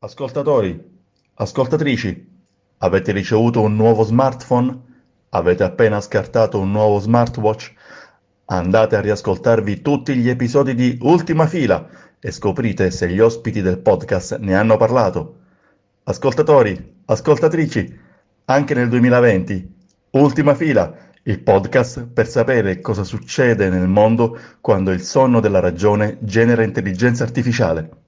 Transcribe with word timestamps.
Ascoltatori, 0.00 0.80
ascoltatrici, 1.34 2.40
avete 2.78 3.10
ricevuto 3.10 3.62
un 3.62 3.74
nuovo 3.74 4.04
smartphone? 4.04 4.82
Avete 5.30 5.64
appena 5.64 6.00
scartato 6.00 6.60
un 6.60 6.70
nuovo 6.70 7.00
smartwatch? 7.00 7.72
Andate 8.44 8.94
a 8.94 9.00
riascoltarvi 9.00 9.82
tutti 9.82 10.14
gli 10.14 10.28
episodi 10.28 10.76
di 10.76 10.98
Ultima 11.00 11.48
Fila 11.48 11.88
e 12.20 12.30
scoprite 12.30 12.92
se 12.92 13.08
gli 13.08 13.18
ospiti 13.18 13.60
del 13.60 13.80
podcast 13.80 14.38
ne 14.38 14.54
hanno 14.54 14.76
parlato. 14.76 15.38
Ascoltatori, 16.04 17.02
ascoltatrici, 17.06 17.98
anche 18.44 18.74
nel 18.74 18.88
2020, 18.88 19.74
Ultima 20.10 20.54
Fila, 20.54 20.94
il 21.24 21.40
podcast 21.40 22.06
per 22.06 22.28
sapere 22.28 22.80
cosa 22.80 23.02
succede 23.02 23.68
nel 23.68 23.88
mondo 23.88 24.38
quando 24.60 24.92
il 24.92 25.02
sonno 25.02 25.40
della 25.40 25.58
ragione 25.58 26.18
genera 26.20 26.62
intelligenza 26.62 27.24
artificiale. 27.24 28.06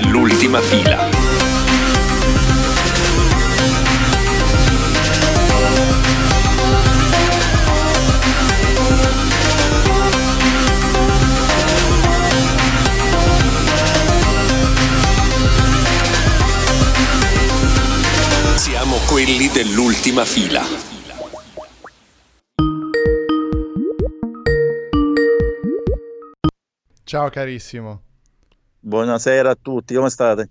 Dell'ultima 0.00 0.60
fila. 0.60 1.08
Quelli 19.06 19.48
dell'ultima 19.48 20.24
fila. 20.24 20.62
Ciao 27.04 27.30
carissimo. 27.30 28.13
Buonasera 28.86 29.48
a 29.48 29.56
tutti, 29.60 29.94
come 29.94 30.10
state? 30.10 30.48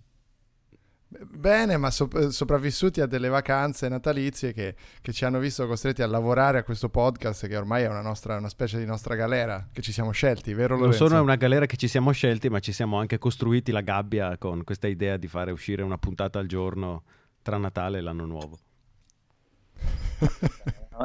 Bene, 1.08 1.78
ma 1.78 1.92
sop- 1.92 2.30
sopravvissuti 2.30 3.00
a 3.00 3.06
delle 3.06 3.30
vacanze 3.30 3.88
natalizie 3.88 4.54
che, 4.54 4.76
che 5.02 5.14
ci 5.14 5.24
hanno 5.24 5.38
visto 5.38 5.68
costretti 5.68 6.02
a 6.02 6.08
lavorare 6.08 6.58
a 6.58 6.64
questo 6.64 6.90
podcast 6.90 7.46
che 7.46 7.56
ormai 7.56 7.84
è 7.84 7.88
una, 7.88 8.02
nostra, 8.02 8.36
una 8.36 8.50
specie 8.50 8.80
di 8.80 8.86
nostra 8.86 9.14
galera 9.14 9.68
che 9.72 9.84
ci 9.84 9.92
siamo 9.92 10.10
scelti, 10.10 10.52
vero 10.56 10.74
Non 10.74 10.86
Lorenzo? 10.86 11.06
solo 11.06 11.20
è 11.20 11.22
una 11.22 11.36
galera 11.36 11.68
che 11.68 11.78
ci 11.78 11.88
siamo 11.88 12.10
scelti, 12.12 12.50
ma 12.50 12.58
ci 12.60 12.72
siamo 12.72 12.98
anche 12.98 13.20
costruiti 13.20 13.72
la 13.72 13.82
gabbia 13.82 14.36
con 14.40 14.64
questa 14.64 14.88
idea 14.88 15.18
di 15.18 15.28
fare 15.28 15.52
uscire 15.52 15.84
una 15.84 16.00
puntata 16.00 16.40
al 16.40 16.48
giorno 16.48 17.04
tra 17.44 17.58
Natale 17.58 18.00
e 18.00 18.02
l'anno 18.02 18.26
nuovo. 18.26 18.58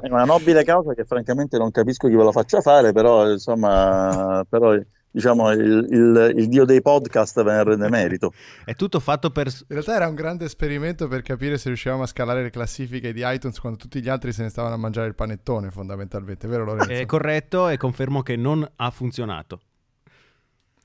È 0.00 0.08
una 0.08 0.24
nobile 0.24 0.64
causa 0.64 0.94
che 0.94 1.04
francamente 1.04 1.58
non 1.58 1.70
capisco 1.70 2.08
chi 2.08 2.14
ve 2.14 2.24
la 2.24 2.32
faccia 2.32 2.62
fare, 2.62 2.92
però 2.92 3.30
insomma, 3.30 4.46
però, 4.48 4.78
diciamo 5.10 5.50
il, 5.52 5.86
il- 5.90 6.32
il 6.36 6.48
dio 6.48 6.64
dei 6.64 6.80
podcast 6.82 7.42
ve 7.42 7.52
ne 7.52 7.64
rende 7.64 7.88
merito. 7.88 8.32
È 8.64 8.74
tutto 8.74 9.00
fatto 9.00 9.30
per... 9.30 9.46
In 9.46 9.52
realtà 9.68 9.94
era 9.94 10.08
un 10.08 10.14
grande 10.14 10.44
esperimento 10.44 11.08
per 11.08 11.22
capire 11.22 11.58
se 11.58 11.68
riuscivamo 11.68 12.02
a 12.02 12.06
scalare 12.06 12.42
le 12.42 12.50
classifiche 12.50 13.12
di 13.12 13.22
iTunes 13.24 13.58
quando 13.60 13.78
tutti 13.78 14.00
gli 14.00 14.08
altri 14.08 14.32
se 14.32 14.42
ne 14.42 14.48
stavano 14.50 14.74
a 14.74 14.78
mangiare 14.78 15.08
il 15.08 15.14
panettone 15.14 15.70
fondamentalmente, 15.70 16.46
vero 16.48 16.64
Lorenzo? 16.64 16.90
È 16.92 17.06
corretto 17.06 17.68
e 17.68 17.76
confermo 17.76 18.22
che 18.22 18.36
non 18.36 18.68
ha 18.76 18.90
funzionato. 18.90 19.60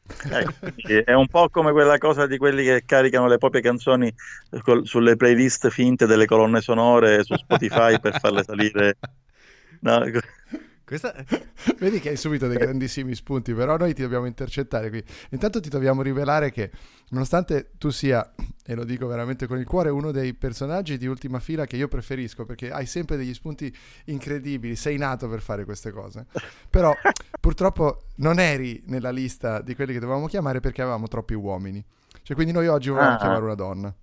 Quindi 0.05 1.01
è 1.05 1.13
un 1.13 1.27
po' 1.27 1.47
come 1.49 1.71
quella 1.71 1.97
cosa 1.97 2.27
di 2.27 2.37
quelli 2.37 2.63
che 2.65 2.83
caricano 2.85 3.27
le 3.27 3.37
proprie 3.37 3.61
canzoni 3.61 4.13
col- 4.61 4.85
sulle 4.85 5.15
playlist 5.15 5.69
finte 5.69 6.05
delle 6.05 6.25
colonne 6.25 6.59
sonore 6.59 7.23
su 7.23 7.35
Spotify 7.35 7.99
per 7.99 8.19
farle 8.19 8.43
salire. 8.43 8.97
No, 9.83 10.01
Questa... 10.97 11.13
Vedi 11.79 11.99
che 11.99 12.09
hai 12.09 12.17
subito 12.17 12.47
dei 12.47 12.57
grandissimi 12.57 13.15
spunti, 13.15 13.53
però 13.53 13.77
noi 13.77 13.93
ti 13.95 14.03
dobbiamo 14.03 14.25
intercettare 14.25 14.89
qui. 14.89 15.03
Intanto 15.31 15.59
ti 15.59 15.69
dobbiamo 15.69 16.01
rivelare 16.03 16.51
che, 16.51 16.69
nonostante 17.09 17.71
tu 17.79 17.89
sia, 17.89 18.33
e 18.63 18.75
lo 18.75 18.83
dico 18.83 19.07
veramente 19.07 19.47
con 19.47 19.57
il 19.57 19.65
cuore, 19.65 19.89
uno 19.89 20.11
dei 20.11 20.33
personaggi 20.35 20.97
di 20.97 21.07
ultima 21.07 21.39
fila 21.39 21.65
che 21.65 21.77
io 21.77 21.87
preferisco, 21.87 22.45
perché 22.45 22.71
hai 22.71 22.85
sempre 22.85 23.17
degli 23.17 23.33
spunti 23.33 23.75
incredibili, 24.05 24.75
sei 24.75 24.97
nato 24.97 25.27
per 25.27 25.41
fare 25.41 25.65
queste 25.65 25.91
cose. 25.91 26.27
Però 26.69 26.93
purtroppo 27.39 28.03
non 28.17 28.39
eri 28.39 28.83
nella 28.85 29.11
lista 29.11 29.61
di 29.61 29.73
quelli 29.73 29.93
che 29.93 29.99
dovevamo 29.99 30.27
chiamare 30.27 30.59
perché 30.59 30.81
avevamo 30.81 31.07
troppi 31.07 31.33
uomini. 31.33 31.83
Cioè, 32.21 32.35
quindi 32.35 32.53
noi 32.53 32.67
oggi 32.67 32.89
volevamo 32.89 33.15
Ah. 33.15 33.17
chiamare 33.17 33.43
una 33.43 33.55
donna. 33.55 33.95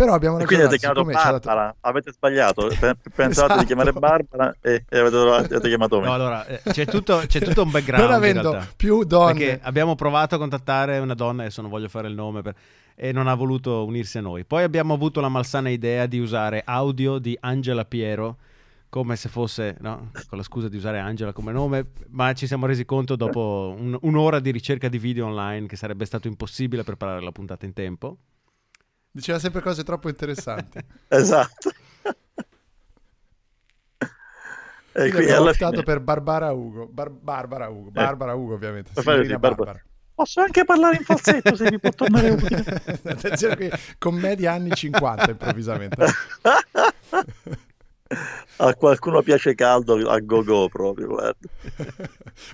Però 0.00 0.14
abbiamo 0.14 0.38
E 0.38 0.46
quindi 0.46 0.64
ragionato, 0.64 1.00
avete 1.00 1.12
chiamato 1.12 1.42
Barbara, 1.42 1.76
avete 1.80 2.12
sbagliato, 2.12 2.66
Pe- 2.68 2.96
pensate 3.14 3.30
Esatto. 3.30 3.58
di 3.58 3.66
chiamare 3.66 3.92
Barbara 3.92 4.56
e, 4.62 4.84
e 4.88 4.98
avete, 4.98 5.16
avete 5.18 5.60
chiamato 5.68 6.00
me. 6.00 6.06
No, 6.06 6.12
allora, 6.14 6.46
eh, 6.46 6.62
c'è 6.70 6.86
tutto, 6.86 7.22
c'è 7.26 7.38
tutto 7.42 7.64
un 7.64 7.70
background 7.70 8.04
non 8.06 8.14
avendo 8.14 8.66
più 8.76 9.04
donne 9.04 9.34
Perché 9.34 9.60
abbiamo 9.62 9.96
provato 9.96 10.36
a 10.36 10.38
contattare 10.38 10.96
una 11.00 11.12
donna, 11.12 11.42
adesso 11.42 11.60
non 11.60 11.68
voglio 11.68 11.88
fare 11.88 12.08
il 12.08 12.14
nome, 12.14 12.40
per- 12.40 12.54
e 12.94 13.12
non 13.12 13.26
ha 13.28 13.34
voluto 13.34 13.84
unirsi 13.84 14.16
a 14.16 14.22
noi. 14.22 14.46
Poi 14.46 14.62
abbiamo 14.62 14.94
avuto 14.94 15.20
la 15.20 15.28
malsana 15.28 15.68
idea 15.68 16.06
di 16.06 16.18
usare 16.18 16.62
audio 16.64 17.18
di 17.18 17.36
Angela 17.38 17.84
Piero, 17.84 18.36
come 18.88 19.16
se 19.16 19.28
fosse, 19.28 19.76
no, 19.80 20.12
con 20.30 20.38
la 20.38 20.44
scusa 20.44 20.70
di 20.70 20.78
usare 20.78 20.98
Angela 20.98 21.34
come 21.34 21.52
nome, 21.52 21.88
ma 22.08 22.32
ci 22.32 22.46
siamo 22.46 22.64
resi 22.64 22.86
conto 22.86 23.16
dopo 23.16 23.74
un- 23.78 23.98
un'ora 24.00 24.40
di 24.40 24.50
ricerca 24.50 24.88
di 24.88 24.96
video 24.96 25.26
online 25.26 25.66
che 25.66 25.76
sarebbe 25.76 26.06
stato 26.06 26.26
impossibile 26.26 26.84
preparare 26.84 27.20
la 27.20 27.32
puntata 27.32 27.66
in 27.66 27.74
tempo. 27.74 28.16
Diceva 29.10 29.38
sempre 29.38 29.60
cose 29.60 29.82
troppo 29.84 30.08
interessanti. 30.08 30.78
Esatto. 31.08 31.70
E 34.92 35.02
Quindi 35.02 35.10
quindi 35.12 35.32
alla 35.32 35.52
fine 35.52 35.84
per 35.84 36.00
Barbara 36.00 36.50
Ugo. 36.50 36.88
Bar- 36.88 37.10
Barbara 37.10 37.68
Ugo. 37.68 37.90
Barbara 37.92 38.34
Ugo, 38.34 38.54
ovviamente. 38.54 38.90
Barbara. 39.00 39.38
Barbara. 39.38 39.82
posso 40.16 40.40
anche 40.40 40.64
parlare 40.64 40.96
in 40.96 41.04
falsetto 41.04 41.54
se 41.54 41.70
vi 41.70 41.78
può 41.78 41.90
tornare 41.90 42.30
utile. 42.30 42.58
Attenzione 43.06 43.54
qui, 43.54 43.70
commedia 43.98 44.52
anni 44.52 44.72
50 44.74 45.30
improvvisamente. 45.30 46.04
A 48.56 48.74
qualcuno 48.74 49.22
piace 49.22 49.54
caldo 49.54 49.94
a 50.10 50.18
go 50.18 50.42
go 50.42 50.68
proprio, 50.68 51.06
guarda. 51.06 51.48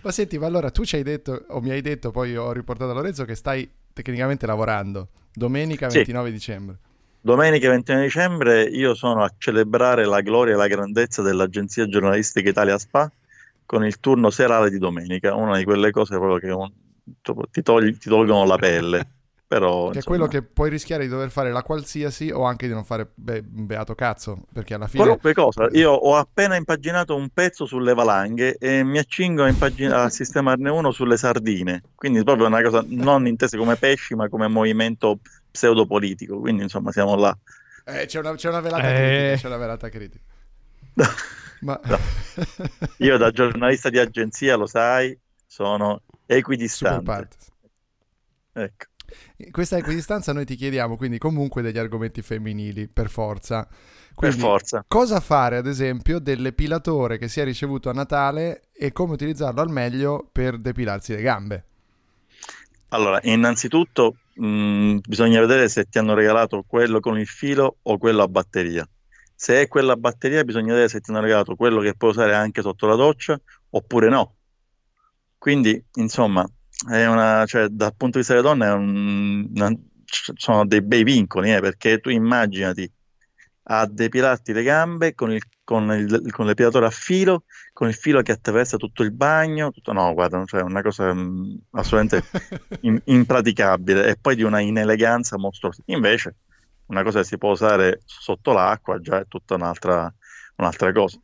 ma 0.02 0.12
senti, 0.12 0.38
ma 0.38 0.44
allora 0.46 0.70
tu 0.70 0.84
ci 0.84 0.96
hai 0.96 1.02
detto, 1.02 1.46
o 1.48 1.60
mi 1.62 1.70
hai 1.70 1.80
detto, 1.80 2.10
poi 2.10 2.36
ho 2.36 2.52
riportato 2.52 2.90
a 2.90 2.94
Lorenzo 2.94 3.24
che 3.24 3.34
stai 3.34 3.68
tecnicamente 4.02 4.44
lavorando. 4.46 5.08
Domenica 5.32 5.88
Sì. 5.88 5.96
29 5.98 6.30
dicembre. 6.30 6.76
Domenica 7.22 7.70
29 7.70 8.04
dicembre 8.04 8.62
io 8.64 8.94
sono 8.94 9.24
a 9.24 9.32
celebrare 9.38 10.04
la 10.04 10.20
gloria 10.20 10.52
e 10.52 10.56
la 10.56 10.66
grandezza 10.66 11.22
dell'agenzia 11.22 11.88
giornalistica 11.88 12.50
Italia 12.50 12.78
Spa 12.78 13.10
con 13.64 13.84
il 13.86 13.98
turno 13.98 14.28
serale 14.30 14.70
di 14.70 14.78
domenica, 14.78 15.34
una 15.34 15.56
di 15.56 15.64
quelle 15.64 15.90
cose 15.90 16.16
proprio 16.18 16.38
che 16.38 16.50
un- 16.50 16.70
ti, 17.50 17.62
togli- 17.62 17.96
ti 17.96 18.08
tolgono 18.08 18.44
la 18.44 18.56
pelle. 18.56 19.06
Però, 19.48 19.90
Che 19.90 19.92
è 19.92 19.96
insomma, 19.96 20.16
quello 20.16 20.26
che 20.26 20.42
puoi 20.42 20.70
rischiare 20.70 21.04
di 21.04 21.08
dover 21.08 21.30
fare 21.30 21.52
la 21.52 21.62
qualsiasi 21.62 22.30
o 22.32 22.42
anche 22.42 22.66
di 22.66 22.72
non 22.72 22.84
fare 22.84 23.08
be- 23.14 23.44
un 23.54 23.66
beato 23.66 23.94
cazzo, 23.94 24.42
perché 24.52 24.74
alla 24.74 24.88
fine... 24.88 25.04
Qualunque 25.04 25.34
cosa, 25.34 25.68
io 25.70 25.92
ho 25.92 26.16
appena 26.16 26.56
impaginato 26.56 27.14
un 27.14 27.28
pezzo 27.28 27.64
sulle 27.64 27.94
valanghe 27.94 28.56
e 28.58 28.82
mi 28.82 28.98
accingo 28.98 29.44
a, 29.44 29.48
impagina- 29.48 30.02
a 30.02 30.08
sistemarne 30.08 30.68
uno 30.68 30.90
sulle 30.90 31.16
sardine, 31.16 31.82
quindi 31.94 32.24
proprio 32.24 32.46
una 32.46 32.60
cosa 32.60 32.84
non 32.88 33.28
intesa 33.28 33.56
come 33.56 33.76
pesci 33.76 34.16
ma 34.16 34.28
come 34.28 34.48
movimento 34.48 35.20
pseudopolitico, 35.48 36.40
quindi 36.40 36.64
insomma 36.64 36.90
siamo 36.90 37.14
là. 37.14 37.36
Eh, 37.84 38.06
c'è, 38.06 38.18
una, 38.18 38.34
c'è 38.34 38.48
una 38.48 38.60
velata 38.60 38.88
Eh. 38.88 38.94
critica, 38.94 39.36
c'è 39.36 39.46
una 39.46 39.56
velata 39.58 39.88
critica. 39.88 40.24
Ma... 41.60 41.80
No. 41.84 41.98
Io 42.98 43.16
da 43.16 43.30
giornalista 43.30 43.90
di 43.90 43.98
agenzia, 44.00 44.56
lo 44.56 44.66
sai, 44.66 45.16
sono 45.46 46.02
equidistante. 46.26 47.28
Ecco. 48.52 48.86
Questa 49.50 49.76
equidistanza 49.76 50.32
noi 50.32 50.44
ti 50.44 50.56
chiediamo 50.56 50.96
quindi 50.96 51.18
comunque 51.18 51.62
degli 51.62 51.78
argomenti 51.78 52.22
femminili, 52.22 52.88
per 52.88 53.10
forza. 53.10 53.66
Per 54.18 54.30
Quindi, 54.30 54.38
forza. 54.38 54.84
Cosa 54.88 55.20
fare, 55.20 55.58
ad 55.58 55.66
esempio, 55.66 56.18
dell'epilatore 56.18 57.18
che 57.18 57.28
si 57.28 57.40
è 57.40 57.44
ricevuto 57.44 57.90
a 57.90 57.92
Natale 57.92 58.68
e 58.72 58.92
come 58.92 59.12
utilizzarlo 59.12 59.60
al 59.60 59.70
meglio 59.70 60.26
per 60.32 60.58
depilarsi 60.58 61.14
le 61.14 61.20
gambe? 61.22 61.64
Allora, 62.88 63.18
innanzitutto 63.24 64.16
mh, 64.34 64.98
bisogna 65.06 65.40
vedere 65.40 65.68
se 65.68 65.84
ti 65.84 65.98
hanno 65.98 66.14
regalato 66.14 66.64
quello 66.66 67.00
con 67.00 67.18
il 67.18 67.26
filo 67.26 67.76
o 67.82 67.98
quello 67.98 68.22
a 68.22 68.28
batteria. 68.28 68.88
Se 69.34 69.60
è 69.60 69.68
quello 69.68 69.92
a 69.92 69.96
batteria, 69.96 70.44
bisogna 70.44 70.72
vedere 70.72 70.88
se 70.88 71.00
ti 71.00 71.10
hanno 71.10 71.20
regalato 71.20 71.56
quello 71.56 71.80
che 71.80 71.94
puoi 71.94 72.10
usare 72.10 72.34
anche 72.34 72.62
sotto 72.62 72.86
la 72.86 72.94
doccia 72.94 73.38
oppure 73.70 74.08
no. 74.08 74.34
Quindi, 75.36 75.84
insomma, 75.94 76.48
una, 76.88 77.44
cioè, 77.46 77.68
dal 77.68 77.94
punto 77.96 78.18
di 78.18 78.24
vista 78.24 78.34
delle 78.34 78.46
donne 78.46 78.68
un- 78.70 79.50
una- 79.54 79.74
sono 80.34 80.66
dei 80.66 80.82
bei 80.82 81.02
vincoli, 81.04 81.52
eh, 81.52 81.60
perché 81.60 81.98
tu 82.00 82.10
immaginati 82.10 82.90
a 83.68 83.86
depilarti 83.86 84.52
le 84.52 84.62
gambe 84.62 85.14
con 85.14 85.32
il 85.32 85.42
con, 85.66 85.90
il, 85.90 86.30
con 86.30 86.46
l'epilatore 86.46 86.86
a 86.86 86.90
filo, 86.90 87.42
con 87.72 87.88
il 87.88 87.94
filo 87.94 88.22
che 88.22 88.30
attraversa 88.30 88.76
tutto 88.76 89.02
il 89.02 89.10
bagno, 89.12 89.72
tutto, 89.72 89.92
no, 89.92 90.14
guarda, 90.14 90.44
cioè 90.46 90.62
una 90.62 90.80
cosa 90.80 91.12
mh, 91.12 91.62
assolutamente 91.72 92.28
in- 92.82 93.00
impraticabile 93.06 94.06
e 94.08 94.16
poi 94.16 94.36
di 94.36 94.44
una 94.44 94.60
ineleganza 94.60 95.36
mostruosa. 95.38 95.82
Invece, 95.86 96.36
una 96.86 97.02
cosa 97.02 97.18
che 97.20 97.24
si 97.26 97.36
può 97.36 97.50
usare 97.50 98.00
sotto 98.04 98.52
l'acqua 98.52 99.00
già 99.00 99.18
è 99.20 99.26
tutta 99.26 99.54
un'altra, 99.56 100.12
un'altra 100.56 100.92
cosa. 100.92 101.20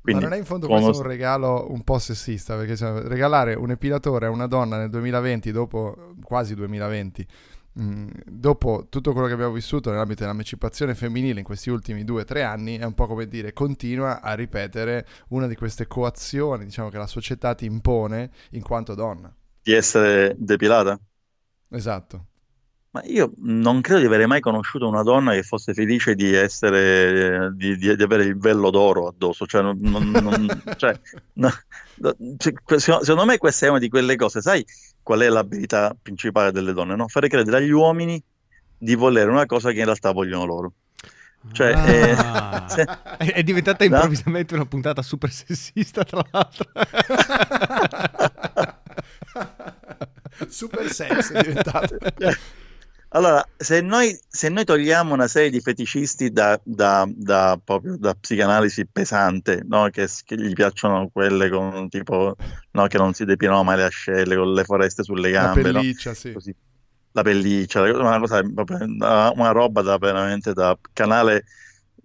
Quindi, 0.00 0.22
Ma 0.22 0.28
non 0.28 0.32
è 0.32 0.38
in 0.38 0.44
fondo 0.46 0.68
questo 0.68 0.96
un 0.96 1.02
regalo 1.02 1.70
un 1.70 1.82
po' 1.84 1.98
sessista, 1.98 2.56
perché 2.56 2.74
cioè, 2.76 3.02
regalare 3.02 3.54
un 3.54 3.70
epilatore 3.70 4.26
a 4.26 4.30
una 4.30 4.46
donna 4.46 4.78
nel 4.78 4.88
2020, 4.90 5.52
dopo 5.52 6.14
quasi 6.22 6.54
2020, 6.54 7.26
mh, 7.74 8.06
dopo 8.26 8.86
tutto 8.88 9.12
quello 9.12 9.26
che 9.26 9.34
abbiamo 9.34 9.52
vissuto 9.52 9.90
nell'ambito 9.90 10.22
dell'emancipazione 10.22 10.94
femminile 10.94 11.40
in 11.40 11.44
questi 11.44 11.70
ultimi 11.70 12.04
due 12.04 12.22
o 12.22 12.24
tre 12.24 12.42
anni, 12.42 12.78
è 12.78 12.84
un 12.84 12.94
po' 12.94 13.06
come 13.06 13.26
dire, 13.28 13.52
continua 13.52 14.20
a 14.22 14.32
ripetere 14.34 15.06
una 15.28 15.46
di 15.46 15.54
queste 15.54 15.86
coazioni, 15.86 16.64
diciamo, 16.64 16.88
che 16.88 16.98
la 16.98 17.06
società 17.06 17.54
ti 17.54 17.66
impone 17.66 18.30
in 18.52 18.62
quanto 18.62 18.94
donna. 18.94 19.34
di 19.62 19.72
essere 19.72 20.34
depilata? 20.38 20.98
Esatto. 21.70 22.26
Ma 22.92 23.02
io 23.04 23.30
non 23.42 23.80
credo 23.82 24.00
di 24.00 24.06
avere 24.06 24.26
mai 24.26 24.40
conosciuto 24.40 24.88
una 24.88 25.04
donna 25.04 25.30
che 25.32 25.44
fosse 25.44 25.72
felice 25.74 26.16
di 26.16 26.34
essere, 26.34 27.46
eh, 27.46 27.50
di, 27.54 27.76
di- 27.76 27.94
di 27.94 28.02
avere 28.02 28.24
il 28.24 28.36
vello 28.36 28.70
d'oro 28.70 29.06
addosso. 29.06 29.46
Cioè, 29.46 29.62
non- 29.62 29.78
non- 29.80 30.10
non- 30.10 30.62
cioè, 30.76 30.98
no, 31.34 31.52
no, 31.98 32.16
cioè, 32.36 32.52
secondo 32.80 33.24
me 33.24 33.38
questa 33.38 33.66
è 33.66 33.68
una 33.68 33.78
di 33.78 33.88
quelle 33.88 34.16
cose. 34.16 34.40
Sai 34.40 34.64
qual 35.02 35.20
è 35.20 35.28
l'abilità 35.28 35.94
principale 36.00 36.50
delle 36.50 36.72
donne? 36.72 36.96
No? 36.96 37.06
Fare 37.06 37.28
credere 37.28 37.58
agli 37.58 37.70
uomini 37.70 38.20
di 38.76 38.94
volere 38.96 39.30
una 39.30 39.46
cosa 39.46 39.70
che 39.70 39.78
in 39.78 39.84
realtà 39.84 40.10
vogliono 40.10 40.44
loro. 40.44 40.72
Cioè, 41.52 41.68
eh, 41.70 42.10
Ah. 42.18 42.66
se- 42.68 42.88
è, 43.18 43.32
è 43.34 43.42
diventata 43.44 43.84
No? 43.86 43.94
improvvisamente 43.94 44.54
una 44.54 44.66
puntata 44.66 45.00
super 45.02 45.30
sessista, 45.30 46.02
tra 46.02 46.24
l'altro. 46.32 46.68
Super 50.48 50.90
sex 50.90 51.32
è 51.32 51.42
diventato. 51.42 51.96
Allora, 53.12 53.44
se 53.56 53.80
noi, 53.80 54.16
se 54.28 54.48
noi 54.50 54.64
togliamo 54.64 55.14
una 55.14 55.26
serie 55.26 55.50
di 55.50 55.60
feticisti 55.60 56.30
da, 56.30 56.60
da- 56.62 57.04
da- 57.12 57.60
proprio 57.62 57.96
da 57.98 58.14
psicanalisi 58.14 58.86
pesante, 58.86 59.62
no? 59.66 59.88
Che, 59.90 60.06
che 60.24 60.36
gli 60.36 60.52
piacciono 60.52 61.08
quelle 61.10 61.50
con 61.50 61.88
tipo, 61.88 62.36
no? 62.72 62.86
Che 62.86 62.98
non 62.98 63.12
si 63.12 63.24
depilano 63.24 63.64
mai 63.64 63.76
le 63.78 63.84
ascelle, 63.84 64.36
con 64.36 64.52
le 64.52 64.62
foreste 64.64 65.02
sulle 65.02 65.30
La 65.30 65.32
gambe, 65.32 65.72
no? 65.72 65.82
pelliccia, 65.82 66.14
sì. 66.14 66.32
Così. 66.32 66.54
La 67.12 67.22
pelliccia, 67.22 67.82
una 67.82 68.20
cosa 68.20 68.40
una 68.40 69.50
roba 69.50 69.82
da 69.82 69.98
veramente 69.98 70.52
da 70.52 70.78
canale 70.92 71.44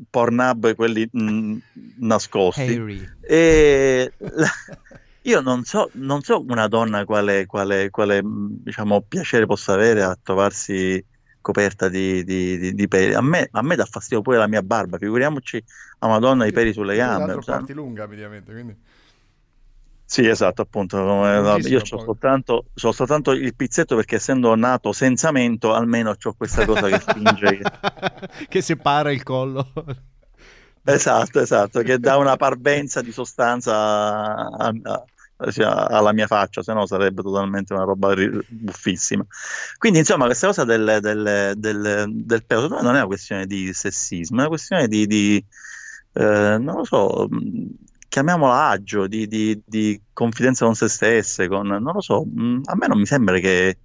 Pornhub, 0.09 0.73
quelli 0.73 1.07
mh, 1.11 1.57
nascosti. 1.99 2.71
Harry. 2.71 3.07
E 3.21 4.11
la- 4.17 4.47
io 5.25 5.41
non 5.41 5.63
so, 5.63 5.89
non 5.93 6.21
so 6.21 6.43
una 6.47 6.67
donna 6.67 7.03
quale, 7.05 7.45
quale, 7.45 7.89
quale, 7.89 8.23
mh, 8.23 8.63
diciamo, 8.63 9.01
piacere 9.01 9.45
possa 9.45 9.73
avere 9.73 10.03
a 10.03 10.17
trovarsi 10.21 11.03
coperta 11.41 11.89
di, 11.89 12.23
di- 12.23 12.57
di- 12.57 12.73
di 12.73 12.87
peli. 12.87 13.13
A 13.13 13.21
me, 13.21 13.47
a 13.51 13.61
me 13.61 13.75
dà 13.75 13.85
fastidio 13.85 14.21
pure 14.21 14.37
la 14.37 14.47
mia 14.47 14.61
barba, 14.61 14.97
figuriamoci 14.97 15.63
a 15.99 16.07
una 16.07 16.19
donna 16.19 16.45
i 16.45 16.51
peli 16.51 16.73
sulle 16.73 16.95
gambe. 16.95 17.19
l'altro 17.33 17.41
sai? 17.41 17.57
parti 17.57 17.73
lunga, 17.73 18.03
ovviamente, 18.03 18.51
quindi... 18.51 18.75
Sì, 20.07 20.27
esatto, 20.27 20.61
appunto. 20.61 20.97
come- 20.97 21.67
io 21.67 21.79
ho 21.79 21.85
soltanto, 21.85 22.65
c'ho 22.75 22.91
soltanto 22.91 23.31
il 23.31 23.55
pizzetto 23.55 23.95
perché 23.95 24.15
essendo 24.15 24.53
nato 24.55 24.91
senza 24.93 25.31
mento, 25.31 25.73
almeno 25.73 26.11
ho 26.21 26.33
questa 26.33 26.63
cosa 26.65 26.87
che 26.87 26.99
che- 26.99 27.59
che 28.47 28.61
separa 28.61 29.11
il 29.11 29.23
collo. 29.23 29.67
Esatto, 30.87 31.39
esatto, 31.39 31.81
che 31.81 31.97
dà 31.97 32.17
una 32.17 32.35
parvenza 32.35 33.01
di 33.01 33.11
sostanza 33.11 33.73
a- 33.75 34.71
a- 34.83 35.03
cioè, 35.51 35.65
alla 35.65 36.13
mia 36.13 36.27
faccia, 36.27 36.63
se 36.63 36.73
no 36.73 36.85
sarebbe 36.85 37.21
totalmente 37.21 37.73
una 37.73 37.83
roba 37.83 38.13
ri- 38.13 38.29
buffissima. 38.47 39.25
Quindi, 39.77 39.99
insomma, 39.99 40.25
questa 40.25 40.47
cosa 40.47 40.63
del, 40.65 40.99
del, 41.01 41.53
del, 41.57 42.05
del 42.13 42.45
me 42.45 42.81
non 42.81 42.95
è 42.95 42.97
una 42.99 43.05
questione 43.05 43.45
di 43.45 43.73
sessismo, 43.73 44.37
è 44.37 44.39
una 44.41 44.49
questione 44.49 44.87
di, 44.87 45.05
di, 45.07 45.45
eh, 46.13 46.57
non 46.59 46.75
lo 46.77 46.83
so, 46.83 47.27
chiamiamola 48.07 48.67
agio, 48.69 49.07
di, 49.07 49.27
di- 49.27 49.61
di 49.65 50.01
confidenza 50.13 50.65
con 50.65 50.75
se 50.75 50.87
stesse, 50.87 51.47
con, 51.47 51.67
non 51.67 51.93
lo 51.93 52.01
so, 52.01 52.21
a 52.21 52.75
me 52.75 52.87
non 52.87 52.97
mi 52.99 53.05
sembra 53.05 53.37
che, 53.39 53.79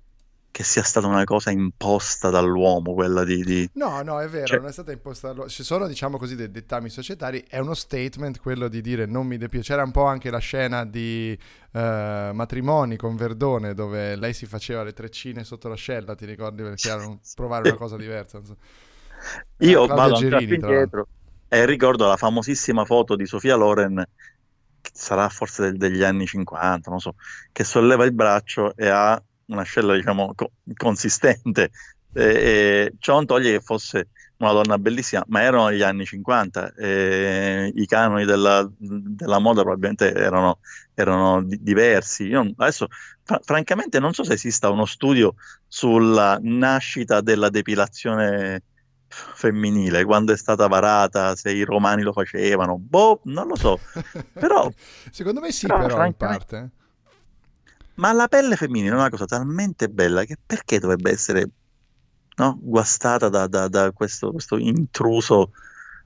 che 0.51 0.65
sia 0.65 0.83
stata 0.83 1.07
una 1.07 1.25
cosa 1.25 1.51
imposta 1.51 2.29
dall'uomo, 2.31 2.93
quella 2.95 3.25
di... 3.25 3.43
di- 3.45 3.71
No, 3.75 4.03
no, 4.03 4.21
è 4.21 4.29
vero, 4.29 4.47
Cioè- 4.47 4.59
non 4.59 4.69
è 4.69 4.73
stata 4.73 4.93
imposta. 4.93 5.33
lo- 5.33 5.49
Ci 5.49 5.63
sono, 5.63 5.87
diciamo 5.87 6.19
così, 6.19 6.35
dei 6.35 6.51
dettami 6.51 6.89
societari. 6.89 7.45
È 7.49 7.59
uno 7.59 7.75
statement 7.75 8.41
quello 8.41 8.69
di 8.69 8.81
dire 8.81 9.07
non 9.07 9.27
mi 9.27 9.39
depilo. 9.39 9.63
C'era 9.63 9.83
un 9.85 9.93
po' 9.93 10.05
anche 10.05 10.31
la 10.31 10.39
scena 10.39 10.85
di 10.85 11.39
eh, 11.73 12.31
matrimoni 12.35 12.97
con 12.97 13.15
Verdone 13.17 13.75
dove 13.75 14.17
lei 14.17 14.33
si 14.35 14.47
faceva 14.47 14.83
le 14.83 14.93
treccine 14.93 15.45
sotto 15.45 15.69
l'ascella, 15.69 16.15
ti 16.15 16.27
ricordi? 16.27 16.63
Perché 16.63 16.89
erano 16.89 17.21
provare 17.35 17.65
una 17.65 17.77
cosa 17.77 17.97
diversa. 17.97 18.39
insomma. 18.39 18.59
Io 19.59 19.87
Claudia 19.87 19.95
vado 19.95 20.15
Gerini, 20.15 20.47
più 20.47 20.55
indietro 20.57 21.07
e 21.49 21.67
ricordo 21.67 22.07
la 22.07 22.17
famosissima 22.17 22.85
foto 22.85 23.17
di 23.17 23.27
Sofia 23.27 23.57
Loren, 23.57 24.03
sarà 24.93 25.29
forse 25.29 25.73
degli 25.73 26.03
anni 26.03 26.27
50, 26.27 26.91
non 26.91 27.01
so, 27.01 27.15
che 27.53 27.65
solleva 27.65 28.05
il 28.05 28.13
braccio 28.13 28.75
e 28.77 28.89
ha 28.89 29.21
un'ascella, 29.51 29.95
diciamo, 29.95 30.33
co- 30.35 30.53
consistente. 30.77 31.71
E, 32.13 32.23
e 32.23 32.93
ciò 32.99 33.15
non 33.15 33.27
toglie 33.27 33.53
che 33.53 33.61
fosse 33.61 34.09
una 34.39 34.53
donna 34.53 34.79
bellissima, 34.79 35.23
ma 35.29 35.43
erano 35.43 35.71
gli 35.71 35.83
anni 35.83 36.05
50 36.05 36.73
e 36.75 37.71
i 37.75 37.87
canoni 37.87 38.25
della, 38.25 38.69
della 38.79 39.39
moda 39.39 39.63
probabilmente 39.63 40.13
erano, 40.13 40.61
erano 40.95 41.43
di- 41.43 41.59
diversi. 41.63 42.25
Io 42.25 42.53
adesso, 42.57 42.87
fra- 43.23 43.41
francamente, 43.43 43.99
non 44.01 44.13
so 44.13 44.25
se 44.25 44.33
esista 44.33 44.71
uno 44.71 44.87
studio 44.87 45.35
sulla 45.69 46.39
nascita 46.41 47.21
della 47.21 47.51
depilazione 47.51 48.63
femminile, 49.11 50.05
quando 50.05 50.33
è 50.33 50.37
stata 50.37 50.67
varata, 50.69 51.35
se 51.37 51.53
i 51.53 51.65
romani 51.65 52.03
lo 52.03 52.13
facevano, 52.13 52.79
boh, 52.79 53.21
non 53.25 53.49
lo 53.49 53.57
so, 53.57 53.79
però, 54.33 54.71
Secondo 55.11 55.41
me 55.41 55.51
sì, 55.51 55.67
però, 55.67 55.87
però, 55.87 56.05
in 56.07 56.15
parte. 56.15 56.71
Ma 57.95 58.13
la 58.13 58.29
pelle 58.29 58.57
femminile 58.57 58.93
è 58.93 58.95
una 58.95 59.11
cosa 59.11 59.25
talmente 59.27 59.89
bella 59.89 60.25
che 60.25 60.37
perché 60.45 60.79
dovrebbe 60.79 61.11
essere, 61.11 61.49
no, 62.37 62.59
guastata 62.61 63.29
da, 63.29 63.47
da- 63.47 63.69
da 63.69 63.93
questo, 63.93 64.33
questo 64.33 64.57
intruso 64.57 65.53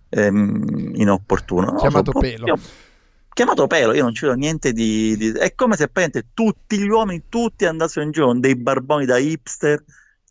ehm, 0.09 0.93
inopportuno? 0.95 1.69
So, 1.69 1.75
Chiamato 1.77 2.13
boh, 2.13 2.21
pelo. 2.21 2.47
io- 2.47 2.59
chiamato 3.33 3.67
pelo, 3.67 3.93
io 3.95 4.03
non 4.03 4.15
ci 4.15 4.25
vedo 4.27 4.37
niente 4.37 4.73
di, 4.73 5.17
di- 5.17 5.33
È 5.33 5.55
come 5.55 5.77
se 5.77 5.89
praticamente 5.89 6.31
tutti 6.35 6.79
gli 6.79 6.89
uomini, 6.89 7.25
tutti 7.29 7.67
andassero 7.67 8.05
in 8.05 8.13
giro 8.13 8.27
con 8.27 8.41
dei 8.41 8.57
barboni 8.57 9.05
da 9.07 9.19
hipster, 9.19 9.83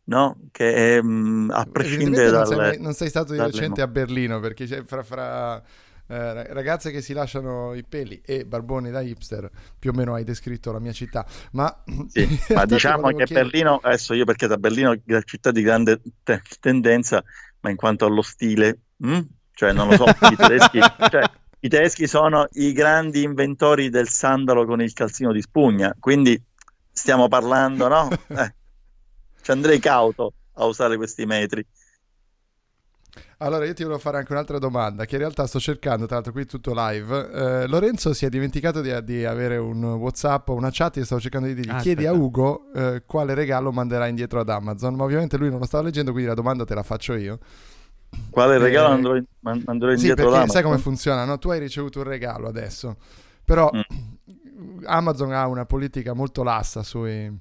no? 0.06 0.38
Che 0.52 0.96
ehm, 0.96 1.52
a 1.54 1.66
prescindere 1.66 2.30
non 2.32 2.44
dalle... 2.44 2.78
non 2.78 2.94
sei 2.94 3.10
stato 3.10 3.34
di 3.34 3.40
recente 3.40 3.82
a 3.82 3.88
Berlino 3.88 4.40
perché 4.40 4.66
c'è 4.66 4.84
fra, 4.84 5.04
fra, 5.04 5.62
eh, 6.14 6.54
ragazze 6.54 6.92
che 6.92 7.02
si 7.02 7.14
lasciano 7.14 7.74
i 7.74 7.84
peli 7.84 8.22
e 8.24 8.46
barboni 8.46 8.92
da 8.92 9.02
hipster, 9.02 9.50
più 9.80 9.90
o 9.90 9.94
meno 9.94 10.14
hai 10.14 10.24
descritto 10.24 10.72
la 10.72 10.80
mia 10.80 10.92
città. 10.94 11.26
Ma, 11.54 11.84
Sì, 12.08 12.28
ma 12.54 12.66
diciamo 12.66 13.08
che 13.10 13.26
chiedere- 13.26 13.50
Berlino, 13.50 13.80
adesso 13.82 14.14
io 14.14 14.26
perché 14.26 14.48
da 14.48 14.58
Berlino 14.58 14.92
è 14.92 15.00
una 15.08 15.22
città 15.24 15.52
di 15.52 15.62
grande 15.62 16.00
te- 16.24 16.42
tendenza, 16.60 17.24
ma 17.62 17.70
in 17.70 17.76
quanto 17.76 18.06
allo 18.06 18.22
stile, 18.22 18.80
mm? 19.06 19.20
cioè 19.54 19.72
non 19.74 19.88
lo 19.88 19.96
so, 19.96 20.06
i 20.06 20.36
tedeschi, 20.36 20.80
cioè, 21.10 21.24
i 21.60 21.70
tedeschi 21.70 22.08
sono 22.08 22.48
i 22.54 22.74
grandi 22.74 23.24
inventori 23.24 23.90
del 23.90 24.10
sandalo 24.10 24.66
con 24.66 24.82
il 24.82 24.94
calzino 24.94 25.32
di 25.32 25.42
spugna, 25.42 25.96
quindi 26.00 26.40
stiamo 26.92 27.28
parlando, 27.28 27.88
no? 27.88 28.10
Eh, 28.28 28.54
ci 29.42 29.52
andrei 29.52 29.80
cauto 29.80 30.34
a 30.54 30.66
usare 30.66 30.96
questi 30.96 31.26
metri. 31.26 31.66
Allora, 33.44 33.66
io 33.66 33.74
ti 33.74 33.84
volevo 33.84 34.00
fare 34.00 34.18
anche 34.18 34.32
un'altra 34.32 34.58
domanda, 34.58 35.04
che 35.04 35.16
in 35.16 35.20
realtà 35.22 35.46
sto 35.48 35.60
cercando, 35.60 36.06
tra 36.06 36.16
l'altro 36.16 36.32
qui 36.32 36.46
tutto 36.46 36.72
live. 36.74 37.64
Eh, 37.64 37.68
Lorenzo 37.68 38.14
si 38.14 38.26
è 38.26 38.30
dimenticato 38.30 38.80
di, 38.80 39.04
di 39.04 39.26
avere 39.26 39.58
un 39.58 39.84
WhatsApp 39.84 40.48
o 40.48 40.54
una 40.54 40.70
chat, 40.72 40.96
io 40.96 41.04
stavo 41.04 41.20
cercando 41.20 41.48
di 41.48 41.54
dirgli, 41.54 41.72
Ah, 41.72 41.76
chiedi 41.76 42.06
a 42.06 42.12
aspetta. 42.12 42.24
Ugo 42.26 42.72
eh, 42.74 43.04
quale 43.06 43.34
regalo 43.34 43.74
manderà 43.74 44.08
indietro 44.08 44.40
ad 44.40 44.48
Amazon, 44.50 44.96
ma 44.96 45.04
ovviamente 45.04 45.38
lui 45.38 45.50
non 45.50 45.60
lo 45.60 45.66
stava 45.66 45.84
leggendo, 45.84 46.12
quindi 46.12 46.30
la 46.30 46.36
domanda 46.36 46.64
te 46.64 46.74
la 46.74 46.84
faccio 46.84 47.16
io. 47.16 47.40
Quale 48.30 48.58
regalo 48.58 48.88
Eh, 48.88 48.94
andrò, 48.94 49.16
in- 49.16 49.26
andrò 49.66 49.92
Sì, 49.92 49.96
indietro 49.96 50.26
perché 50.26 50.30
l'Amazon? 50.32 50.50
sai 50.50 50.64
come 50.64 50.78
funziona, 50.78 51.26
no? 51.26 51.38
Tu 51.38 51.50
hai 51.50 51.60
ricevuto 51.60 52.00
un 52.00 52.06
regalo 52.06 52.48
adesso, 52.48 52.96
però 53.44 53.70
Mm. 53.76 53.82
Amazon 54.86 55.32
ha 55.34 55.48
una 55.48 55.66
politica 55.66 56.14
molto 56.14 56.44
lassa 56.44 56.84
sui, 56.84 57.32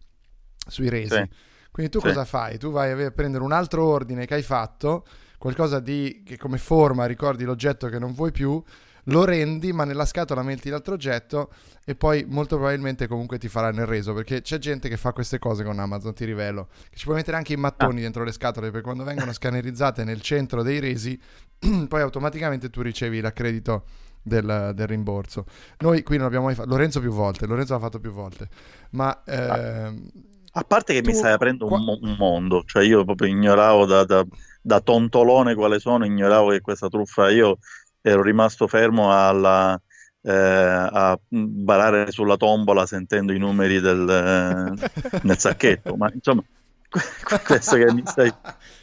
sui 0.66 0.88
resi. 0.88 1.08
Sì. 1.14 1.28
Quindi 1.70 1.90
tu 1.90 2.00
Sì. 2.00 2.06
cosa 2.06 2.24
fai? 2.24 2.58
Tu 2.58 2.70
vai 2.70 3.04
a 3.04 3.10
prendere 3.10 3.42
un 3.44 3.52
altro 3.52 3.84
ordine 3.86 4.26
che 4.26 4.34
hai 4.34 4.42
fatto, 4.42 5.04
qualcosa 5.42 5.80
di 5.80 6.22
che 6.24 6.36
come 6.36 6.56
forma 6.56 7.04
ricordi 7.06 7.42
l'oggetto 7.42 7.88
che 7.88 7.98
non 7.98 8.12
vuoi 8.14 8.30
più, 8.30 8.62
lo 9.06 9.24
rendi, 9.24 9.72
ma 9.72 9.82
nella 9.82 10.04
scatola 10.04 10.40
metti 10.44 10.68
l'altro 10.70 10.94
oggetto 10.94 11.50
e 11.84 11.96
poi 11.96 12.24
molto 12.28 12.54
probabilmente 12.54 13.08
comunque 13.08 13.38
ti 13.38 13.48
faranno 13.48 13.80
il 13.80 13.88
reso, 13.88 14.12
perché 14.14 14.40
c'è 14.42 14.58
gente 14.58 14.88
che 14.88 14.96
fa 14.96 15.12
queste 15.12 15.40
cose 15.40 15.64
con 15.64 15.80
Amazon, 15.80 16.14
ti 16.14 16.24
rivelo, 16.24 16.68
che 16.88 16.96
ci 16.96 17.04
puoi 17.06 17.16
mettere 17.16 17.36
anche 17.36 17.54
i 17.54 17.56
mattoni 17.56 17.98
Ah. 17.98 18.02
dentro 18.02 18.22
le 18.22 18.30
scatole, 18.30 18.68
perché 18.70 18.84
quando 18.84 19.02
vengono 19.02 19.32
scannerizzate 19.32 20.04
nel 20.04 20.20
centro 20.20 20.62
dei 20.62 20.78
resi, 20.78 21.18
poi 21.88 22.00
automaticamente 22.00 22.70
tu 22.70 22.80
ricevi 22.80 23.20
l'accredito 23.20 23.82
del, 24.22 24.70
del 24.76 24.86
rimborso. 24.86 25.44
Noi 25.80 26.04
qui 26.04 26.18
non 26.18 26.26
abbiamo 26.26 26.44
mai 26.44 26.54
fatto, 26.54 26.68
Lorenzo 26.68 27.00
più 27.00 27.10
volte, 27.10 27.46
Lorenzo 27.46 27.72
l'ha 27.72 27.80
fatto 27.80 27.98
più 27.98 28.12
volte, 28.12 28.48
ma... 28.90 29.24
ehm, 29.26 30.10
A 30.52 30.62
parte 30.62 30.92
che 30.94 31.00
mi 31.00 31.10
Tu- 31.12 31.18
stai 31.18 31.32
aprendo 31.32 31.66
un, 31.66 31.82
mo- 31.84 31.98
un 32.00 32.14
mondo, 32.16 32.62
cioè 32.64 32.84
io 32.84 33.04
proprio 33.04 33.26
ignoravo 33.26 33.84
da, 33.86 34.04
da- 34.04 34.24
da 34.62 34.80
tontolone 34.80 35.54
quale 35.54 35.80
sono, 35.80 36.06
ignoravo 36.06 36.50
che 36.50 36.60
questa 36.60 36.88
truffa, 36.88 37.28
io 37.30 37.58
ero 38.00 38.22
rimasto 38.22 38.68
fermo 38.68 39.12
alla, 39.12 39.78
eh, 40.22 40.32
a 40.32 41.18
barare 41.28 42.10
sulla 42.12 42.36
tombola 42.36 42.86
sentendo 42.86 43.32
i 43.32 43.38
numeri 43.38 43.80
del, 43.80 44.08
eh, 44.08 45.20
nel 45.22 45.38
sacchetto, 45.38 45.96
ma 45.96 46.10
insomma, 46.14 46.42
questo 47.44 47.76
che 47.76 47.92
mi 47.92 48.02
stai... 48.06 48.32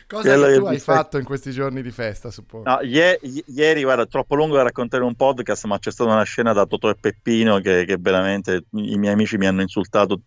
Cosa 0.10 0.36
che 0.48 0.58
tu 0.58 0.66
hai 0.66 0.80
fatto 0.80 1.20
in 1.20 1.24
questi 1.24 1.52
giorni 1.52 1.84
di 1.84 1.92
festa, 1.92 2.32
suppongo. 2.32 2.68
No, 2.68 2.80
ie- 2.82 3.20
i- 3.22 3.44
ieri, 3.46 3.84
guarda, 3.84 4.08
troppo 4.08 4.34
lungo 4.34 4.56
da 4.56 4.64
raccontare 4.64 5.04
un 5.04 5.14
podcast, 5.14 5.66
ma 5.66 5.78
c'è 5.78 5.92
stata 5.92 6.12
una 6.12 6.24
scena 6.24 6.52
da 6.52 6.66
Totò 6.66 6.90
e 6.90 6.96
Peppino 6.96 7.60
che, 7.60 7.86
che 7.86 7.98
veramente 8.00 8.64
i 8.72 8.98
miei 8.98 9.14
amici 9.14 9.38
mi 9.38 9.46
hanno 9.46 9.62
insultato 9.62 10.22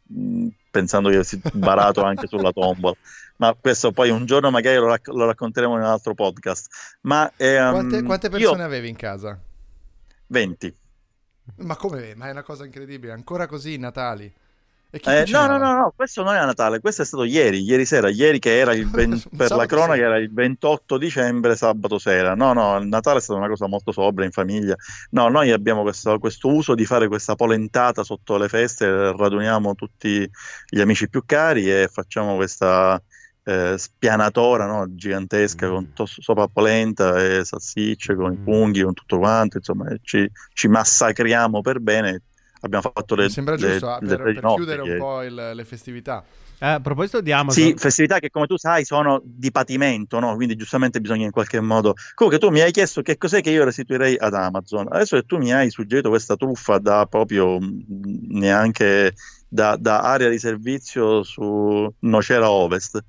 pensando 0.70 1.08
che 1.08 1.16
avessi 1.16 1.40
barato 1.54 2.04
anche 2.04 2.28
sulla 2.28 2.52
tombola. 2.52 2.94
Ma 3.38 3.56
questo 3.60 3.90
poi 3.90 4.10
un 4.10 4.24
giorno 4.24 4.52
magari 4.52 4.76
lo, 4.76 4.86
rac- 4.86 5.08
lo 5.08 5.26
racconteremo 5.26 5.74
in 5.74 5.80
un 5.80 5.86
altro 5.86 6.14
podcast. 6.14 6.98
Ma 7.00 7.28
ehm, 7.36 7.70
Quante, 7.72 8.02
quante 8.04 8.26
io 8.28 8.32
persone 8.32 8.62
avevi 8.62 8.88
in 8.88 8.94
casa? 8.96 9.36
20. 10.28 10.76
Ma 11.56 11.74
come? 11.74 12.14
Ma 12.14 12.28
è 12.28 12.30
una 12.30 12.44
cosa 12.44 12.64
incredibile, 12.64 13.12
ancora 13.12 13.48
così, 13.48 13.76
Natali. 13.78 14.32
Eh, 14.94 15.24
no, 15.30 15.46
no, 15.46 15.56
no, 15.56 15.74
no, 15.74 15.92
questo 15.96 16.22
non 16.22 16.34
è 16.34 16.44
Natale, 16.44 16.78
questo 16.80 17.00
è 17.00 17.04
stato 17.06 17.24
ieri, 17.24 17.62
ieri 17.62 17.86
sera, 17.86 18.10
ieri 18.10 18.38
che 18.38 18.58
era 18.58 18.74
il 18.74 18.88
20 18.92 19.30
per 19.34 19.50
la 19.50 19.64
cronaca 19.64 19.94
sera. 19.94 20.06
era 20.08 20.16
il 20.18 20.30
28 20.30 20.98
dicembre, 20.98 21.56
sabato 21.56 21.98
sera. 21.98 22.34
No, 22.34 22.52
no, 22.52 22.76
il 22.76 22.86
Natale 22.88 23.18
è 23.18 23.22
stata 23.22 23.38
una 23.38 23.48
cosa 23.48 23.66
molto 23.68 23.90
sobria 23.90 24.26
in 24.26 24.32
famiglia. 24.32 24.76
No, 25.12 25.28
noi 25.28 25.50
abbiamo 25.50 25.80
questo, 25.80 26.18
questo 26.18 26.48
uso 26.52 26.74
di 26.74 26.84
fare 26.84 27.08
questa 27.08 27.34
polentata 27.36 28.04
sotto 28.04 28.36
le 28.36 28.48
feste, 28.48 28.86
raduniamo 29.16 29.74
tutti 29.74 30.28
gli 30.68 30.80
amici 30.80 31.08
più 31.08 31.22
cari 31.24 31.70
e 31.72 31.88
facciamo 31.90 32.34
questa 32.36 33.02
eh, 33.44 33.74
spianatora 33.78 34.66
no, 34.66 34.94
gigantesca 34.94 35.66
Mm. 35.66 35.70
con 35.70 35.92
tos- 35.94 36.20
sopra 36.20 36.46
polenta 36.48 37.18
e 37.18 37.44
salsicce, 37.44 38.14
con 38.14 38.32
i 38.32 38.36
Mm. 38.36 38.44
funghi, 38.44 38.82
con 38.82 38.92
tutto 38.92 39.18
quanto, 39.18 39.56
insomma, 39.56 39.86
ci, 40.02 40.30
ci 40.52 40.68
massacriamo 40.68 41.60
per 41.62 41.80
bene. 41.80 42.22
Abbiamo 42.62 42.90
fatto 42.94 43.14
le, 43.14 43.24
Mi 43.24 43.30
sembra 43.30 43.56
le- 43.56 43.68
giusto 43.70 43.88
ah, 43.88 43.98
le 44.00 44.16
per, 44.16 44.22
per 44.34 44.52
chiudere 44.54 44.82
un 44.82 44.88
ieri. 44.88 44.98
po' 44.98 45.22
il- 45.22 45.52
le 45.54 45.64
festività. 45.64 46.24
Eh, 46.58 46.66
a 46.66 46.80
proposito 46.80 47.20
di 47.20 47.32
Amazon, 47.32 47.64
Sì, 47.70 47.74
festività 47.76 48.20
che 48.20 48.30
come 48.30 48.46
tu 48.46 48.56
sai 48.56 48.84
sono 48.84 49.20
di 49.24 49.50
patimento, 49.50 50.20
no? 50.20 50.36
Quindi 50.36 50.54
giustamente 50.54 51.00
bisogna 51.00 51.24
in 51.24 51.32
qualche 51.32 51.60
modo... 51.60 51.94
Comunque 52.14 52.38
tu 52.40 52.50
mi 52.52 52.60
hai 52.60 52.70
chiesto 52.70 53.02
che 53.02 53.16
cos'è 53.18 53.40
che 53.40 53.50
io 53.50 53.64
restituirei 53.64 54.16
ad 54.16 54.32
Amazon. 54.34 54.86
Adesso 54.88 55.16
che 55.16 55.26
tu 55.26 55.38
mi 55.38 55.52
hai 55.52 55.70
suggerito 55.70 56.08
questa 56.08 56.36
truffa 56.36 56.78
da 56.78 57.04
proprio 57.06 57.58
mh, 57.58 57.84
neanche 58.38 59.14
da, 59.48 59.76
da 59.76 60.02
area 60.02 60.28
di 60.28 60.38
servizio 60.38 61.24
su 61.24 61.92
Nocera 61.98 62.48
Ovest, 62.48 63.00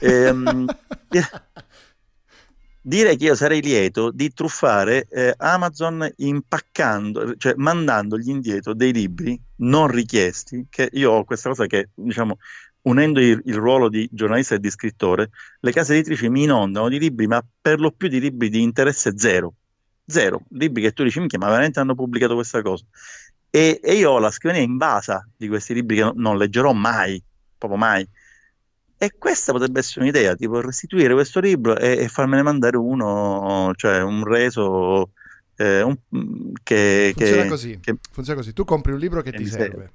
ehm, 0.00 0.66
direi 2.82 3.16
che 3.16 3.26
io 3.26 3.34
sarei 3.36 3.62
lieto 3.62 4.10
di 4.10 4.32
truffare 4.32 5.06
eh, 5.08 5.32
Amazon 5.36 6.06
impaccando, 6.16 7.36
cioè 7.36 7.54
mandandogli 7.56 8.28
indietro 8.28 8.74
dei 8.74 8.92
libri 8.92 9.40
non 9.58 9.86
richiesti, 9.86 10.66
che 10.68 10.88
io 10.92 11.12
ho 11.12 11.24
questa 11.24 11.48
cosa 11.48 11.66
che, 11.66 11.90
diciamo, 11.94 12.38
unendo 12.82 13.20
il, 13.20 13.40
il 13.44 13.54
ruolo 13.54 13.88
di 13.88 14.08
giornalista 14.10 14.56
e 14.56 14.58
di 14.58 14.70
scrittore, 14.70 15.30
le 15.60 15.72
case 15.72 15.94
editrici 15.94 16.28
mi 16.28 16.42
inondano 16.42 16.88
di 16.88 16.98
libri, 16.98 17.28
ma 17.28 17.42
per 17.60 17.78
lo 17.78 17.92
più 17.92 18.08
di 18.08 18.20
libri 18.20 18.48
di 18.48 18.60
interesse 18.60 19.16
zero. 19.16 19.54
Zero. 20.04 20.42
Libri 20.50 20.82
che 20.82 20.92
tu 20.92 21.04
dici, 21.04 21.20
minchia, 21.20 21.38
ma 21.38 21.48
veramente 21.48 21.78
hanno 21.78 21.94
pubblicato 21.94 22.34
questa 22.34 22.60
cosa. 22.60 22.84
E, 23.48 23.80
e 23.82 23.94
io 23.94 24.10
ho 24.10 24.18
la 24.18 24.30
scrivania 24.30 24.62
invasa 24.62 25.26
di 25.36 25.46
questi 25.46 25.74
libri 25.74 25.96
che 25.96 26.02
no- 26.02 26.12
non 26.16 26.36
leggerò 26.36 26.72
mai, 26.72 27.22
proprio 27.56 27.78
mai. 27.78 28.06
E 29.02 29.14
questa 29.18 29.50
potrebbe 29.50 29.80
essere 29.80 30.02
un'idea, 30.02 30.36
tipo 30.36 30.60
restituire 30.60 31.12
questo 31.12 31.40
libro 31.40 31.76
e, 31.76 32.04
e 32.04 32.08
farmene 32.08 32.42
mandare 32.42 32.76
uno, 32.76 33.72
cioè 33.74 34.00
un 34.00 34.22
reso 34.24 35.10
eh, 35.56 35.82
un- 35.82 35.96
che, 36.62 37.12
Funziona 37.16 37.42
che- 37.42 37.48
così. 37.48 37.78
che- 37.80 37.96
Funziona 38.12 38.38
così. 38.38 38.52
Tu 38.52 38.64
compri 38.64 38.92
un 38.92 38.98
libro 39.00 39.20
che 39.20 39.32
che 39.32 39.38
ti 39.38 39.42
mi 39.42 39.48
serve. 39.50 39.90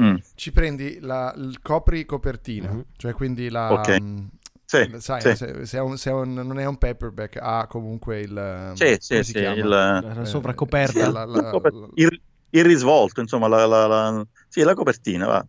Mm, 0.00 0.14
Ci 0.36 0.52
prendi 0.52 0.98
la, 1.00 1.34
il 1.36 1.58
copri 1.60 2.04
copertina, 2.04 2.70
Mhm. 2.70 2.84
cioè 2.96 3.12
quindi 3.14 3.48
la... 3.48 3.72
Ok. 3.72 4.00
mh, 4.00 4.28
sì, 4.64 4.94
sai, 4.98 5.20
sì, 5.20 5.34
se, 5.36 5.66
se 5.66 5.76
è 5.78 5.80
un- 5.80 5.96
se 5.98 6.10
è 6.10 6.12
un- 6.12 6.34
non 6.34 6.58
è 6.60 6.64
un 6.66 6.78
paperback, 6.78 7.38
ha 7.40 7.66
comunque 7.66 8.20
il... 8.20 8.72
sì, 8.74 8.96
sì, 9.00 9.12
come 9.12 9.22
si 9.24 9.32
sì, 9.32 9.38
chiama? 9.38 9.54
il, 9.56 9.68
la 9.68 10.20
Eh, 10.20 10.24
sovracoperta. 10.26 11.10
la- 11.10 11.24
la- 11.24 11.40
la 11.42 11.50
coper- 11.50 11.72
la- 11.74 11.88
il- 11.94 12.20
il 12.50 12.64
risvolto, 12.64 13.20
insomma, 13.20 13.48
la, 13.48 13.66
la- 13.66 13.86
la- 13.88 14.24
sì, 14.48 14.62
la 14.62 14.74
copertina, 14.74 15.26
va. 15.26 15.46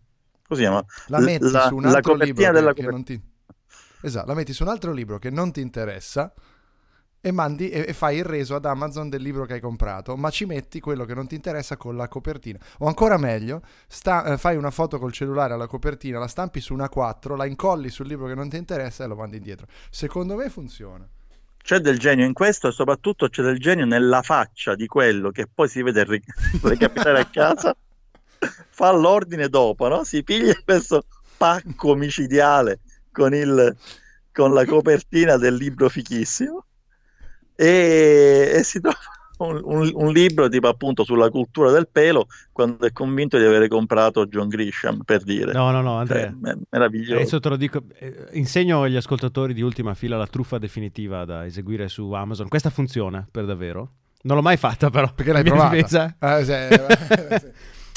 Così 0.47 0.61
chiama. 0.61 0.83
la 1.07 1.19
metti 1.19 1.49
la- 1.51 1.67
su 1.67 1.75
un 1.75 1.85
altro 1.85 2.13
libro 2.15 2.51
della 2.51 2.73
che, 2.73 2.83
che 2.83 2.89
non 2.91 3.03
ti... 3.03 3.21
Esatto, 4.01 4.27
la 4.27 4.33
metti 4.35 4.53
su 4.53 4.63
un 4.63 4.69
altro 4.69 4.91
libro 4.91 5.17
che 5.17 5.29
non 5.31 5.51
ti 5.51 5.61
interessa 5.61 6.31
e 7.19 7.31
mandi 7.31 7.69
e, 7.71 7.85
e 7.87 7.93
fai 7.93 8.17
il 8.17 8.23
reso 8.23 8.53
ad 8.53 8.65
Amazon 8.65 9.09
del 9.09 9.23
libro 9.23 9.45
che 9.45 9.53
hai 9.53 9.59
comprato, 9.59 10.15
ma 10.15 10.29
ci 10.29 10.45
metti 10.45 10.79
quello 10.79 11.05
che 11.05 11.15
non 11.15 11.25
ti 11.25 11.33
interessa 11.33 11.75
con 11.75 11.95
la 11.95 12.07
copertina. 12.07 12.59
O 12.79 12.87
ancora 12.87 13.17
meglio, 13.17 13.63
sta- 13.87 14.25
eh, 14.33 14.37
fai 14.37 14.57
una 14.57 14.69
foto 14.69 14.99
col 14.99 15.11
cellulare 15.11 15.53
alla 15.55 15.65
copertina, 15.65 16.19
la 16.19 16.27
stampi 16.27 16.59
su 16.61 16.73
una 16.75 16.87
4, 16.87 17.35
la 17.35 17.47
incolli 17.47 17.89
sul 17.89 18.05
libro 18.05 18.27
che 18.27 18.35
non 18.35 18.47
ti 18.47 18.57
interessa 18.57 19.03
e 19.03 19.07
lo 19.07 19.15
mandi 19.15 19.37
indietro. 19.37 19.65
Secondo 19.89 20.35
me 20.35 20.49
funziona. 20.51 21.09
C'è 21.57 21.79
del 21.79 21.97
genio 21.97 22.27
in 22.27 22.33
questo 22.33 22.67
e 22.67 22.71
soprattutto 22.71 23.27
c'è 23.27 23.41
del 23.41 23.57
genio 23.57 23.85
nella 23.85 24.21
faccia 24.21 24.75
di 24.75 24.85
quello 24.85 25.31
che 25.31 25.47
poi 25.51 25.67
si 25.67 25.81
vede 25.81 26.03
ri- 26.03 26.23
recapitare 26.61 27.21
a 27.21 27.25
casa, 27.25 27.75
fa 28.69 28.91
l'ordine 28.91 29.49
dopo, 29.49 29.87
no? 29.87 30.03
Si 30.03 30.23
piglia 30.23 30.53
questo 30.63 31.05
pacco 31.37 31.89
omicidiale 31.91 32.79
con, 33.11 33.33
il, 33.33 33.75
con 34.31 34.53
la 34.53 34.65
copertina 34.65 35.37
del 35.37 35.55
libro 35.55 35.89
fichissimo 35.89 36.65
e, 37.55 38.51
e 38.55 38.63
si 38.63 38.79
trova 38.79 38.97
un, 39.37 39.59
un- 39.63 39.91
un 39.93 40.13
libro 40.13 40.47
tipo 40.47 40.67
appunto 40.67 41.03
sulla 41.03 41.29
cultura 41.29 41.69
del 41.71 41.89
pelo 41.91 42.27
quando 42.53 42.85
è 42.85 42.91
convinto 42.93 43.37
di 43.37 43.43
avere 43.45 43.67
comprato 43.67 44.25
John 44.27 44.47
Grisham, 44.47 45.01
per 45.03 45.23
dire. 45.23 45.51
No, 45.51 45.71
no, 45.71 45.81
no, 45.81 46.05
Cioè, 46.05 46.23
Andrea. 46.27 46.35
me- 46.39 46.57
meraviglioso. 46.69 47.15
Adesso 47.19 47.39
te 47.41 47.49
lo 47.49 47.57
dico, 47.57 47.81
eh, 47.97 48.27
insegno 48.33 48.83
agli 48.83 48.95
ascoltatori 48.95 49.53
di 49.53 49.61
ultima 49.61 49.93
fila 49.93 50.15
la 50.17 50.27
truffa 50.27 50.57
definitiva 50.57 51.25
da 51.25 51.45
eseguire 51.45 51.89
su 51.89 52.11
Amazon. 52.13 52.47
Questa 52.47 52.69
funziona 52.69 53.27
per 53.29 53.45
davvero. 53.45 53.91
Non 54.21 54.37
l'ho 54.37 54.41
mai 54.41 54.57
fatta 54.57 54.89
però. 54.89 55.13
Perché 55.13 55.33
l'hai 55.33 55.43
provata? 55.43 55.75
difesa. 55.75 56.15
Eh, 56.19 56.43
sì, 57.39 57.45
sì. 57.45 57.51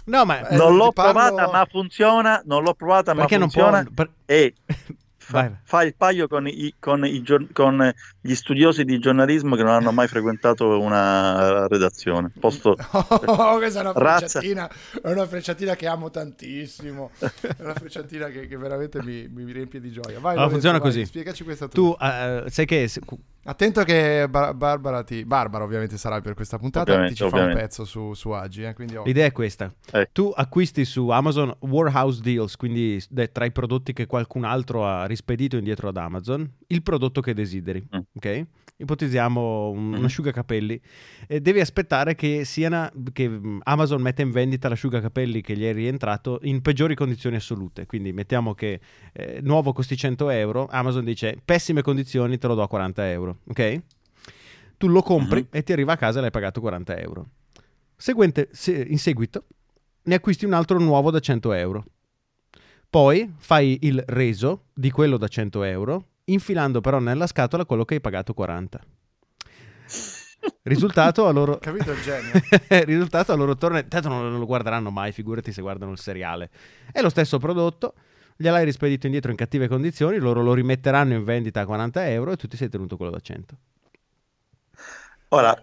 No, 0.08 0.24
ma 0.24 0.48
Eh, 0.48 0.56
non 0.56 0.70
ti 0.72 0.76
l'ho 0.78 0.92
parlo- 0.92 1.12
provata, 1.12 1.50
ma 1.52 1.66
funziona. 1.70 2.42
Non 2.44 2.62
l'ho 2.62 2.74
provata, 2.74 3.12
ma 3.14 3.20
perché 3.26 3.36
può... 3.36 3.44
funziona. 3.48 3.86
per- 3.94 4.10
E 4.26 4.54
Vai. 5.30 5.44
fa, 5.50 5.56
fa 5.62 5.82
il 5.82 5.94
paio 5.94 6.26
con, 6.26 6.48
i- 6.48 6.74
con 6.80 7.04
i 7.04 7.22
con 7.52 7.92
gli 8.18 8.34
studiosi 8.34 8.84
di 8.84 8.98
giornalismo 8.98 9.56
che 9.56 9.62
non 9.62 9.72
hanno 9.74 9.92
mai 9.92 10.08
frequentato 10.08 10.80
una 10.80 11.66
redazione. 11.66 12.30
Posto, 12.40 12.74
Oh, 13.26 13.58
questa 13.58 13.80
è 13.80 13.82
una 13.82 13.92
Razza. 13.92 14.26
frecciatina, 14.40 14.70
è 15.02 15.10
una 15.10 15.26
frecciatina 15.26 15.76
che 15.76 15.86
amo 15.86 16.10
tantissimo. 16.10 17.10
È 17.18 17.54
una 17.58 17.74
frecciatina 17.74 18.28
che, 18.28 18.46
che 18.48 18.56
veramente 18.56 19.02
mi, 19.02 19.28
mi 19.28 19.52
riempie 19.52 19.80
di 19.80 19.90
gioia. 19.92 20.18
Vai, 20.18 20.32
Allora, 20.32 20.46
Lorenzo, 20.46 20.50
funziona 20.52 20.78
vai, 20.78 20.86
così. 20.88 21.04
Spiegaci 21.04 21.44
questa 21.44 21.68
Tu 21.68 21.74
truffa. 21.90 22.44
eh, 22.46 22.50
sai 22.50 22.64
che 22.64 22.88
se- 22.88 23.00
Attento 23.48 23.82
che 23.82 24.26
Bar- 24.28 24.54
Barbara 24.54 25.02
ti. 25.02 25.24
Barbara, 25.24 25.64
ovviamente, 25.64 25.96
sarà 25.96 26.20
per 26.20 26.34
questa 26.34 26.58
puntata. 26.58 26.90
Ovviamente, 26.92 27.14
ti 27.14 27.22
ci 27.22 27.28
fa 27.28 27.34
ovviamente. 27.36 27.60
un 27.60 27.66
pezzo 27.66 27.84
su, 27.86 28.12
su 28.12 28.28
Agi. 28.30 28.62
eh, 28.64 28.74
quindi, 28.74 28.98
l'idea 29.04 29.24
è 29.24 29.32
questa. 29.32 29.72
Eh. 29.92 30.10
Tu 30.12 30.30
acquisti 30.36 30.84
su 30.84 31.08
Amazon 31.08 31.54
Warehouse 31.60 32.20
Deals, 32.20 32.56
quindi 32.56 33.02
tra 33.32 33.46
i 33.46 33.50
prodotti 33.52 33.94
che 33.94 34.04
qualcun 34.06 34.44
altro 34.44 34.86
ha 34.86 35.06
rispedito 35.06 35.56
indietro 35.56 35.88
ad 35.88 35.96
Amazon, 35.96 36.46
il 36.66 36.82
prodotto 36.82 37.22
che 37.22 37.32
desideri, 37.32 37.82
Mm. 37.96 38.00
ok? 38.14 38.46
Ipotizziamo 38.88 39.70
un, 39.70 39.78
un 39.92 39.98
Mhm. 39.98 40.04
asciugacapelli 40.04 40.80
e 41.26 41.40
devi 41.40 41.58
aspettare 41.58 42.14
che, 42.14 42.44
sia 42.44 42.92
che 43.12 43.28
mm, 43.28 43.58
Amazon 43.64 44.00
metta 44.00 44.22
in 44.22 44.30
vendita 44.30 44.68
l'asciugacapelli 44.68 45.40
che 45.40 45.56
gli 45.56 45.64
è 45.64 45.72
rientrato 45.72 46.38
in 46.42 46.62
peggiori 46.62 46.94
condizioni 46.94 47.34
assolute. 47.34 47.86
Quindi 47.86 48.12
mettiamo 48.12 48.54
che 48.54 48.80
eh, 49.12 49.40
nuovo 49.42 49.72
costi 49.72 49.96
100 49.96 50.30
euro, 50.30 50.68
Amazon 50.70 51.04
dice 51.04 51.36
pessime 51.44 51.82
condizioni, 51.82 52.38
te 52.38 52.46
lo 52.46 52.54
do 52.54 52.62
a 52.62 52.68
40 52.68 53.10
euro, 53.10 53.38
ok? 53.48 53.82
Tu 54.76 54.86
lo 54.86 55.02
compri 55.02 55.40
Mhm. 55.40 55.46
e 55.50 55.62
ti 55.64 55.72
arriva 55.72 55.94
a 55.94 55.96
casa 55.96 56.18
e 56.18 56.20
l'hai 56.20 56.30
pagato 56.30 56.60
40 56.60 56.96
euro. 56.98 57.26
Seguente, 57.96 58.48
se- 58.52 58.86
in 58.88 58.98
seguito 58.98 59.46
ne 60.04 60.14
acquisti 60.14 60.44
un 60.44 60.52
altro 60.52 60.78
nuovo 60.78 61.10
da 61.10 61.18
100 61.18 61.52
euro. 61.52 61.84
Poi 62.88 63.34
fai 63.38 63.76
il 63.82 64.00
reso 64.06 64.66
di 64.72 64.92
quello 64.92 65.16
da 65.16 65.26
100 65.26 65.64
euro, 65.64 66.04
infilando 66.28 66.80
però 66.80 66.98
nella 66.98 67.26
scatola 67.26 67.64
quello 67.64 67.84
che 67.84 67.94
hai 67.94 68.00
pagato 68.00 68.34
40. 68.34 68.80
Risultato 70.62 71.26
a 71.26 71.30
loro... 71.30 71.58
Capito 71.60 71.92
il 71.92 72.00
genio? 72.02 72.32
Risultato 72.84 73.32
a 73.32 73.34
loro 73.34 73.56
torna... 73.56 73.82
Tanto 73.82 74.08
non 74.08 74.38
lo 74.38 74.46
guarderanno 74.46 74.90
mai, 74.90 75.12
figurati 75.12 75.52
se 75.52 75.62
guardano 75.62 75.92
il 75.92 75.98
seriale. 75.98 76.50
È 76.92 77.00
lo 77.00 77.08
stesso 77.08 77.38
prodotto, 77.38 77.94
gliel'hai 78.36 78.64
rispedito 78.64 79.06
indietro 79.06 79.30
in 79.30 79.36
cattive 79.36 79.68
condizioni, 79.68 80.18
loro 80.18 80.42
lo 80.42 80.54
rimetteranno 80.54 81.14
in 81.14 81.24
vendita 81.24 81.60
a 81.60 81.66
40 81.66 82.08
euro 82.10 82.32
e 82.32 82.36
tu 82.36 82.46
ti 82.46 82.56
sei 82.56 82.68
tenuto 82.68 82.96
quello 82.96 83.12
da 83.12 83.20
100. 83.20 83.56
ora, 85.28 85.62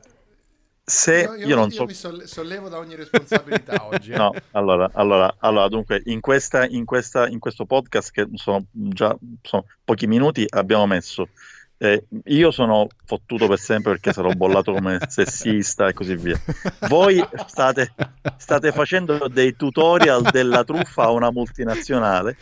se 0.87 1.21
Io, 1.21 1.33
io, 1.35 1.47
io- 1.47 1.55
non 1.55 1.69
io 1.69 1.73
so 1.73 1.85
mi 1.85 1.93
solle- 1.93 2.27
sollevo 2.27 2.69
da 2.69 2.77
ogni 2.77 2.95
responsabilità 2.95 3.85
oggi. 3.87 4.11
eh. 4.11 4.17
No, 4.17 4.31
allora, 4.51 4.89
allora, 4.93 5.33
allora, 5.39 5.67
dunque, 5.67 6.01
in, 6.05 6.19
questa, 6.21 6.65
in, 6.67 6.85
questa, 6.85 7.27
in 7.27 7.39
questo 7.39 7.65
podcast, 7.65 8.11
che 8.11 8.27
sono 8.35 8.65
già 8.71 9.15
sono 9.41 9.65
pochi 9.83 10.05
minuti, 10.07 10.45
abbiamo 10.47 10.85
messo. 10.85 11.29
eh, 11.77 12.05
io 12.25 12.51
sono 12.51 12.87
fottuto 13.03 13.47
per 13.47 13.57
sempre 13.59 13.91
perché 13.93 14.13
sarò 14.13 14.29
bollato 14.31 14.71
come 14.73 14.99
sessista 15.09 15.87
e 15.87 15.93
così 15.93 16.15
via. 16.15 16.39
Voi 16.87 17.21
state, 17.47 17.91
state 18.37 18.71
facendo 18.71 19.27
dei 19.27 19.55
tutorial 19.55 20.21
della 20.31 20.63
truffa 20.63 21.03
a 21.05 21.09
una 21.11 21.31
multinazionale. 21.31 22.37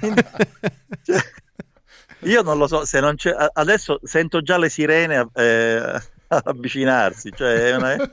Quindi, 0.00 0.22
cioè, 1.02 1.20
io 2.20 2.42
non 2.42 2.56
lo 2.58 2.66
so, 2.66 2.84
se 2.84 2.98
non 3.00 3.14
c'è, 3.16 3.34
adesso 3.52 3.98
sento 4.02 4.40
già 4.42 4.56
le 4.56 4.68
sirene 4.68 5.28
eh, 5.34 6.02
avvicinarsi. 6.44 7.30
Cioè, 7.34 7.70
è 7.70 7.76
una- 7.76 7.96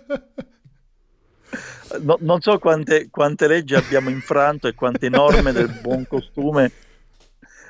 No- 2.01 2.17
non 2.19 2.39
so 2.39 2.59
quante, 2.59 3.09
quante 3.09 3.47
leggi 3.47 3.73
abbiamo 3.73 4.09
infranto 4.09 4.67
e 4.67 4.75
quante 4.75 5.09
norme 5.09 5.51
del 5.51 5.79
buon 5.81 6.05
costume 6.05 6.71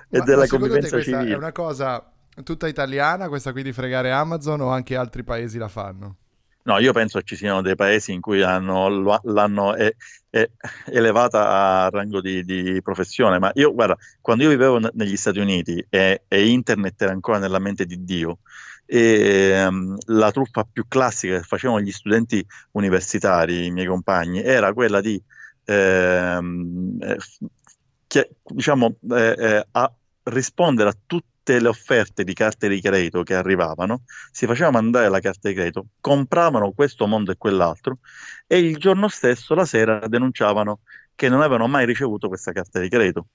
e 0.09 0.17
Ma- 0.17 0.23
della 0.25 0.41
ma 0.41 0.47
convivenza 0.47 1.01
civile. 1.01 1.33
È 1.33 1.37
una 1.37 1.53
cosa 1.53 2.11
tutta 2.43 2.67
italiana, 2.67 3.29
questa 3.29 3.53
qui 3.53 3.63
di 3.63 3.71
fregare 3.71 4.11
Amazon, 4.11 4.59
o 4.61 4.69
anche 4.71 4.97
altri 4.97 5.23
paesi 5.23 5.57
la 5.57 5.69
fanno? 5.69 6.15
No, 6.63 6.77
io 6.79 6.91
penso 6.91 7.19
che 7.19 7.25
ci 7.25 7.35
siano 7.37 7.61
dei 7.61 7.75
paesi 7.75 8.11
in 8.11 8.19
cui 8.19 8.41
hanno- 8.43 9.19
l'hanno 9.23 9.75
eh, 9.75 9.95
eh, 10.29 10.51
elevata 10.87 11.85
a 11.85 11.89
rango 11.89 12.19
di, 12.19 12.43
di 12.43 12.81
professione, 12.83 13.39
ma 13.39 13.49
io, 13.55 13.73
guarda, 13.73 13.97
quando 14.19 14.43
io 14.43 14.49
vivevo 14.49 14.77
ne- 14.79 14.91
negli 14.93 15.15
Stati 15.15 15.39
Uniti 15.39 15.83
e, 15.89 16.23
e 16.27 16.47
internet 16.49 17.01
era 17.01 17.11
ancora 17.13 17.39
nella 17.39 17.59
mente 17.59 17.85
di 17.85 18.03
Dio, 18.03 18.39
e, 18.91 19.51
ehm, 19.53 19.97
la 20.07 20.31
truffa 20.31 20.63
più 20.63 20.87
classica 20.87 21.37
che 21.37 21.43
facevano 21.43 21.79
gli 21.81 21.91
studenti 21.91 22.43
universitari, 22.71 23.65
i 23.67 23.71
miei 23.71 23.85
compagni, 23.85 24.41
era 24.41 24.73
quella 24.73 24.99
di 24.99 25.21
ehm, 25.65 26.97
eh, 27.01 27.17
diciamo, 28.43 28.95
eh, 29.11 29.35
eh, 29.37 29.67
a 29.71 29.93
rispondere 30.23 30.89
a 30.89 30.97
tutte 31.05 31.59
le 31.59 31.67
offerte 31.67 32.23
di 32.23 32.33
carte 32.33 32.67
di 32.67 32.81
credito 32.81 33.23
che 33.23 33.35
arrivavano 33.35 34.03
si 34.31 34.45
faceva 34.45 34.71
mandare 34.71 35.09
la 35.09 35.19
carta 35.19 35.49
di 35.49 35.55
credito, 35.55 35.87
compravano 35.99 36.71
questo 36.71 37.05
mondo 37.05 37.31
e 37.31 37.37
quell'altro 37.37 37.99
e 38.47 38.57
il 38.57 38.77
giorno 38.77 39.07
stesso, 39.07 39.53
la 39.53 39.65
sera, 39.65 40.07
denunciavano 40.07 40.79
che 41.15 41.29
non 41.29 41.41
avevano 41.41 41.67
mai 41.67 41.85
ricevuto 41.85 42.27
questa 42.27 42.51
carta 42.51 42.79
di 42.79 42.89
credito. 42.89 43.27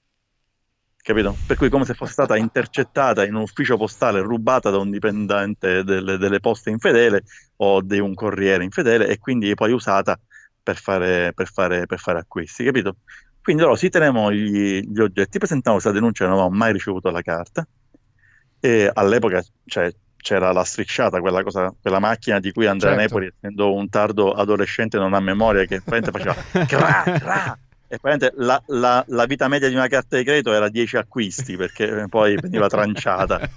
Capito? 1.05 1.37
Per 1.45 1.55
cui 1.55 1.69
come 1.69 1.85
se 1.85 1.93
fosse 1.93 2.13
stata 2.13 2.35
intercettata 2.35 3.23
in 3.23 3.35
un 3.35 3.43
ufficio 3.43 3.77
postale, 3.77 4.21
rubata 4.21 4.71
da 4.71 4.79
un 4.79 4.89
dipendente 4.89 5.83
delle, 5.83 6.17
delle 6.17 6.39
poste 6.39 6.71
infedele 6.71 7.25
o 7.57 7.83
di 7.83 7.99
un 7.99 8.15
corriere 8.15 8.63
infedele 8.63 9.07
e 9.07 9.19
quindi 9.19 9.53
poi 9.53 9.71
usata 9.71 10.19
per 10.63 10.77
fare, 10.77 11.31
per 11.35 11.47
fare, 11.47 11.85
per 11.85 11.99
fare 11.99 12.17
acquisti, 12.17 12.63
capito? 12.63 12.95
Quindi 13.39 13.61
loro 13.61 13.75
si 13.75 13.89
tenevano 13.89 14.31
gli, 14.31 14.79
gli 14.79 14.99
oggetti, 14.99 15.37
presentavano 15.37 15.79
questa 15.79 15.91
denuncia, 15.91 16.23
non 16.25 16.33
avevamo 16.33 16.55
mai 16.55 16.73
ricevuto 16.73 17.11
la 17.11 17.21
carta 17.21 17.67
e 18.59 18.89
all'epoca 18.91 19.43
cioè, 19.65 19.93
c'era 20.17 20.51
la 20.51 20.63
strisciata, 20.63 21.19
quella, 21.19 21.43
cosa, 21.43 21.71
quella 21.79 21.99
macchina 21.99 22.39
di 22.39 22.51
cui 22.51 22.65
Andrea 22.65 22.97
Certo. 22.97 23.03
Nepoli, 23.03 23.31
essendo 23.31 23.75
un 23.75 23.89
tardo 23.89 24.31
adolescente 24.31 24.97
non 24.97 25.13
ha 25.13 25.19
memoria, 25.19 25.65
che 25.65 25.81
faceva 25.81 26.33
cra, 26.65 27.03
cra, 27.05 27.59
e 27.87 27.99
praticamente 27.99 28.33
la, 28.43 28.61
la- 28.67 29.03
la 29.07 29.25
vita 29.25 29.47
media 29.47 29.67
di 29.69 29.75
una 29.75 29.87
carta 29.87 30.17
di 30.17 30.23
credito 30.23 30.51
era 30.53 30.69
10 30.69 30.97
acquisti 30.97 31.55
perché 31.57 32.05
poi 32.09 32.35
veniva 32.41 32.67
tranciata. 32.67 33.39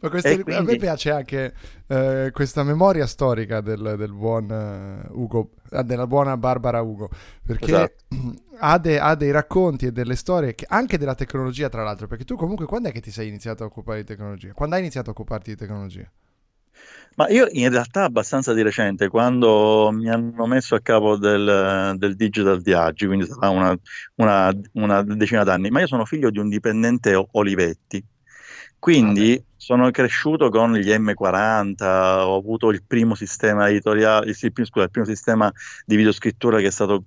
Ma 0.00 0.08
questo- 0.10 0.28
E 0.28 0.32
A 0.32 0.36
me 0.36 0.42
quindi- 0.42 0.76
piace 0.78 1.10
anche 1.10 1.54
eh, 1.86 2.30
questa 2.32 2.62
memoria 2.62 3.06
storica 3.06 3.60
del, 3.60 3.94
del 3.96 4.12
buon 4.12 4.50
eh, 4.50 5.08
Ugo, 5.12 5.50
ah, 5.70 5.82
della 5.82 6.06
buona 6.06 6.36
Barbara 6.36 6.80
Ugo, 6.82 7.08
perché 7.44 7.64
Esatto. 7.66 7.94
ha, 8.58 8.78
de- 8.78 8.98
ha 8.98 9.14
dei 9.14 9.30
racconti 9.30 9.86
e 9.86 9.92
delle 9.92 10.16
storie, 10.16 10.54
che- 10.54 10.66
anche 10.68 10.98
della 10.98 11.14
tecnologia 11.14 11.68
tra 11.68 11.82
l'altro, 11.84 12.06
perché 12.06 12.24
tu 12.24 12.36
comunque 12.36 12.66
quando 12.66 12.88
è 12.88 12.92
che 12.92 13.00
ti 13.00 13.10
sei 13.10 13.28
iniziato 13.28 13.62
a 13.62 13.66
occupare 13.66 14.00
di 14.00 14.04
tecnologia? 14.06 14.52
Quando 14.52 14.74
hai 14.74 14.80
iniziato 14.82 15.10
a 15.10 15.12
occuparti 15.12 15.50
di 15.50 15.56
tecnologia? 15.56 16.10
Ma 17.18 17.28
io 17.30 17.48
in 17.50 17.68
realtà 17.70 18.04
abbastanza 18.04 18.52
di 18.54 18.62
recente, 18.62 19.08
quando 19.08 19.90
mi 19.92 20.08
hanno 20.08 20.46
messo 20.46 20.76
a 20.76 20.80
capo 20.80 21.16
del, 21.16 21.94
del 21.96 22.14
Digital 22.14 22.60
di 22.62 22.72
Aggi, 22.72 23.06
quindi 23.06 23.26
sarà 23.26 23.48
una, 23.48 23.76
una- 24.16 24.52
una 24.74 25.02
decina 25.02 25.42
d'anni, 25.42 25.68
ma 25.70 25.80
io 25.80 25.88
sono 25.88 26.04
figlio 26.04 26.30
di 26.30 26.38
un 26.38 26.48
dipendente 26.48 27.20
Olivetti, 27.32 28.00
quindi 28.78 29.42
sono 29.56 29.90
cresciuto 29.90 30.48
con 30.48 30.74
gli 30.76 30.90
M40, 30.96 32.20
ho 32.24 32.36
avuto 32.36 32.70
il 32.70 32.84
primo 32.86 33.16
sistema 33.16 33.68
editoriale, 33.68 34.30
il, 34.30 34.36
primo- 34.52 34.68
scusa, 34.68 34.84
il 34.84 34.90
primo 34.92 35.06
sistema 35.06 35.52
di 35.84 35.96
videoscrittura 35.96 36.58
che 36.60 36.68
è 36.68 36.70
stato 36.70 37.02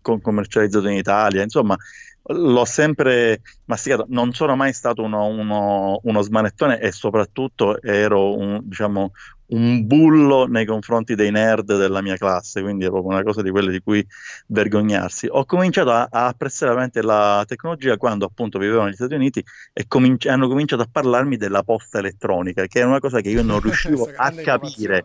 con- 0.00 0.20
commercializzato 0.20 0.88
in 0.88 0.96
Italia, 0.96 1.42
insomma, 1.44 1.76
l'ho 2.24 2.64
sempre 2.64 3.40
masticato, 3.64 4.06
non 4.08 4.32
sono 4.32 4.54
mai 4.56 4.72
stato 4.72 5.02
uno, 5.02 5.26
uno- 5.26 6.00
uno 6.04 6.22
smanettone 6.22 6.78
e 6.80 6.92
soprattutto 6.92 7.80
ero 7.82 8.36
un, 8.36 8.60
diciamo, 8.62 9.10
un 9.52 9.86
bullo 9.86 10.46
nei 10.46 10.64
confronti 10.64 11.14
dei 11.14 11.30
nerd 11.30 11.76
della 11.76 12.00
mia 12.00 12.16
classe, 12.16 12.62
quindi 12.62 12.84
è 12.84 12.88
proprio 12.88 13.10
una 13.12 13.22
cosa 13.22 13.42
di 13.42 13.50
quelle 13.50 13.70
di 13.70 13.80
cui 13.80 14.06
vergognarsi. 14.46 15.26
Ho 15.30 15.44
cominciato 15.44 15.90
a, 15.90 16.08
a 16.10 16.26
apprezzare 16.28 16.70
veramente 16.72 17.02
la 17.02 17.44
tecnologia 17.46 17.96
quando 17.96 18.24
appunto 18.24 18.58
vivevo 18.58 18.84
negli 18.84 18.94
Stati 18.94 19.14
Uniti 19.14 19.44
e 19.72 19.84
cominci- 19.86 20.28
hanno 20.28 20.48
cominciato 20.48 20.82
a 20.82 20.88
parlarmi 20.90 21.36
della 21.36 21.62
posta 21.62 21.98
elettronica, 21.98 22.66
che 22.66 22.80
è 22.80 22.84
una 22.84 22.98
cosa 22.98 23.20
che 23.20 23.28
io 23.30 23.42
non 23.42 23.60
riuscivo 23.62 24.08
a 24.16 24.30
capire. 24.32 25.04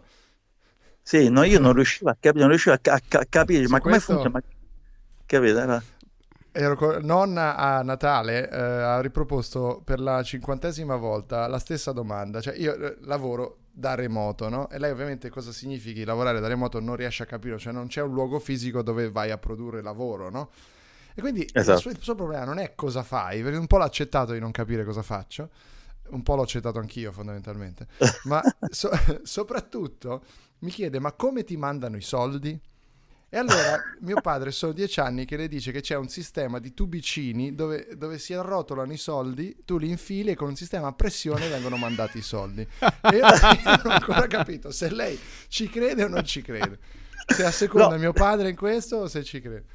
Sì, 1.01 1.29
no, 1.29 1.43
io 1.43 1.59
non 1.59 1.73
riuscivo 1.75 2.09
a 2.09 2.15
capire, 2.19 2.41
non 2.41 2.49
riuscivo 2.49 2.75
a, 2.75 2.79
ca- 2.79 2.93
a 2.93 3.01
ca- 3.07 3.25
capire, 3.29 3.65
Su 3.65 3.71
ma 3.71 3.79
come 3.79 3.93
questo- 3.93 4.13
funziona? 4.13 4.39
Ma- 4.39 4.55
Capito? 5.25 5.57
Era- 5.59 5.83
Ero 6.59 6.99
nonna 7.01 7.55
a 7.55 7.83
Natale 7.83 8.49
eh, 8.49 8.57
ha 8.59 8.99
riproposto 8.99 9.79
per 9.85 9.99
la 9.99 10.23
cinquantesima 10.23 10.95
volta 10.95 11.45
la 11.45 11.59
stessa 11.59 11.91
domanda, 11.91 12.41
cioè 12.41 12.55
io 12.57 12.73
eh, 12.73 12.97
lavoro 13.01 13.57
da 13.71 13.93
remoto, 13.93 14.49
no? 14.49 14.67
E 14.71 14.79
lei 14.79 14.89
ovviamente 14.89 15.29
cosa 15.29 15.51
significhi 15.51 16.03
lavorare 16.03 16.39
da 16.39 16.47
remoto 16.47 16.79
non 16.79 16.95
riesce 16.95 17.21
a 17.21 17.25
capire, 17.27 17.59
cioè 17.59 17.71
non 17.73 17.85
c'è 17.85 18.01
un 18.01 18.11
luogo 18.11 18.39
fisico 18.39 18.81
dove 18.81 19.11
vai 19.11 19.29
a 19.29 19.37
produrre 19.37 19.83
lavoro, 19.83 20.31
no? 20.31 20.49
E 21.13 21.21
quindi 21.21 21.47
il 21.61 21.61
Esatto. 21.63 21.77
suo, 21.77 21.91
il 21.91 22.01
suo 22.01 22.15
problema 22.15 22.45
non 22.45 22.57
è 22.57 22.73
cosa 22.73 23.03
fai, 23.03 23.43
perché 23.43 23.57
un 23.57 23.67
po' 23.67 23.77
l'ha 23.77 23.85
accettato 23.85 24.33
di 24.33 24.39
non 24.39 24.49
capire 24.49 24.83
cosa 24.83 25.03
faccio, 25.03 25.51
un 26.09 26.23
po' 26.23 26.35
l'ho 26.35 26.41
accettato 26.41 26.79
anch'io 26.79 27.11
fondamentalmente, 27.11 27.85
ma 28.23 28.43
so- 28.67 28.89
soprattutto 29.21 30.23
mi 30.59 30.71
chiede 30.71 30.99
ma 30.99 31.11
come 31.11 31.43
ti 31.43 31.55
mandano 31.55 31.97
i 31.97 32.01
soldi? 32.01 32.59
E 33.37 33.39
allora 33.39 33.79
mio 33.99 34.19
padre 34.19 34.49
sono 34.49 34.71
dieci 34.71 34.99
anni 34.99 35.23
che 35.23 35.37
le 35.37 35.47
dice 35.47 35.71
che 35.71 35.81
c'è 35.81 35.95
un 35.95 36.09
sistema 36.09 36.57
di 36.57 36.73
tubicini 36.73 37.53
dove, 37.53 37.89
dove 37.95 38.17
si 38.17 38.33
arrotolano 38.33 38.91
i 38.91 38.97
soldi, 38.97 39.57
tu 39.63 39.77
li 39.77 39.91
infili 39.91 40.31
e 40.31 40.35
con 40.35 40.47
un 40.47 40.55
sistema 40.55 40.87
a 40.87 40.93
pressione 40.93 41.47
vengono 41.47 41.77
mandati 41.77 42.17
i 42.17 42.23
soldi. 42.23 42.61
E 42.61 43.15
io, 43.15 43.21
non 43.63 43.81
ho 43.83 43.89
ancora 43.89 44.25
capito 44.25 44.71
se 44.71 44.89
lei 44.91 45.19
ci 45.49 45.69
crede 45.69 46.05
o 46.05 46.07
non 46.07 46.25
ci 46.25 46.41
crede. 46.41 46.79
Se 47.27 47.45
asseconda 47.45 47.89
No. 47.89 47.97
mio 47.99 48.11
padre 48.11 48.49
in 48.49 48.55
questo 48.55 48.95
o 48.95 49.07
se 49.07 49.23
ci 49.23 49.39
crede. 49.39 49.65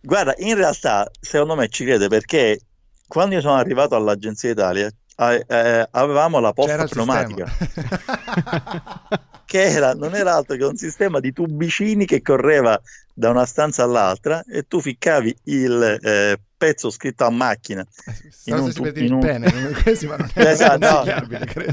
Guarda, 0.00 0.32
in 0.38 0.54
realtà 0.54 1.10
secondo 1.20 1.56
me 1.56 1.68
ci 1.68 1.84
crede 1.84 2.08
perché 2.08 2.58
quando 3.06 3.34
io 3.34 3.42
sono 3.42 3.56
arrivato 3.56 3.96
all'Agenzia 3.96 4.48
Italia 4.48 4.90
eh, 5.18 5.44
eh, 5.46 5.88
avevamo 5.90 6.40
la 6.40 6.54
posta 6.54 6.86
pneumatica. 6.86 7.44
che 9.50 9.64
era, 9.64 9.94
non 9.94 10.14
era 10.14 10.36
altro 10.36 10.56
che 10.56 10.64
un 10.64 10.76
sistema 10.76 11.18
di 11.18 11.32
tubicini 11.32 12.06
che 12.06 12.22
correva 12.22 12.80
da 13.20 13.28
una 13.30 13.44
stanza 13.44 13.82
all'altra 13.84 14.42
e 14.50 14.66
tu 14.66 14.80
ficcavi 14.80 15.36
il 15.44 15.98
eh, 16.02 16.40
pezzo 16.56 16.88
scritto 16.90 17.24
a 17.24 17.30
macchina. 17.30 17.86
Stavo 18.30 18.64
un 18.64 18.72
per 18.72 18.92
tu- 18.92 18.98
in 18.98 19.04
il 19.04 19.12
un- 19.12 19.20
pene, 19.20 19.46
Esatto, 20.34 20.78
no. 20.78 21.04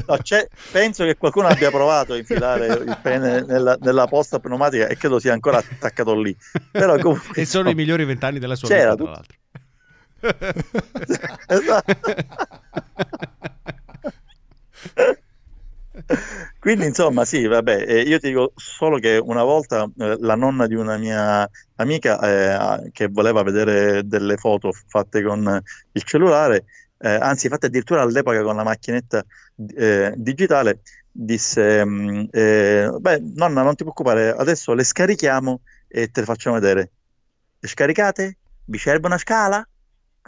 No, 0.06 0.18
penso 0.70 1.04
che 1.04 1.16
qualcuno 1.16 1.46
abbia 1.48 1.70
provato 1.70 2.12
a 2.12 2.16
infilare 2.18 2.66
il 2.84 2.98
pene 3.02 3.40
nella, 3.42 3.78
nella 3.80 4.06
posta 4.06 4.38
pneumatica 4.38 4.86
e 4.88 4.96
credo 4.98 5.18
sia 5.18 5.32
ancora 5.32 5.56
attaccato 5.58 6.14
lì. 6.20 6.36
Però 6.70 6.96
comunque, 7.00 7.40
E 7.42 7.46
sono 7.46 7.70
i 7.70 7.74
migliori 7.74 8.04
vent'anni 8.04 8.38
della 8.38 8.54
sua 8.54 8.68
C'era 8.68 8.94
vita, 8.94 9.04
tra 9.04 9.10
l'altro. 9.12 9.36
Esatto. 11.46 11.96
Quindi 16.58 16.86
insomma 16.86 17.24
sì, 17.24 17.46
vabbè, 17.46 17.84
eh, 17.86 18.00
io 18.02 18.18
ti 18.18 18.28
dico 18.28 18.52
solo 18.56 18.98
che 18.98 19.18
una 19.18 19.42
volta 19.44 19.84
eh, 19.98 20.16
la 20.20 20.34
nonna 20.36 20.66
di 20.66 20.74
una 20.74 20.96
mia 20.96 21.48
amica 21.76 22.84
eh, 22.84 22.90
che 22.92 23.08
voleva 23.08 23.42
vedere 23.42 24.06
delle 24.06 24.36
foto 24.36 24.72
fatte 24.72 25.22
con 25.22 25.60
il 25.92 26.02
cellulare, 26.04 26.64
eh, 26.98 27.10
anzi 27.10 27.48
fatte 27.48 27.66
addirittura 27.66 28.02
all'epoca 28.02 28.42
con 28.42 28.56
la 28.56 28.64
macchinetta 28.64 29.24
eh, 29.76 30.14
digitale, 30.16 30.80
disse, 31.10 31.84
mm, 31.84 32.24
eh, 32.30 32.90
beh 32.98 33.18
nonna 33.34 33.62
non 33.62 33.74
ti 33.74 33.82
preoccupare, 33.84 34.30
adesso 34.30 34.72
le 34.74 34.84
scarichiamo 34.84 35.60
e 35.88 36.08
te 36.10 36.20
le 36.20 36.26
facciamo 36.26 36.58
vedere. 36.58 36.90
Le 37.60 37.68
scaricate? 37.68 38.38
Vi 38.64 38.78
serve 38.78 39.06
una 39.06 39.18
scala? 39.18 39.66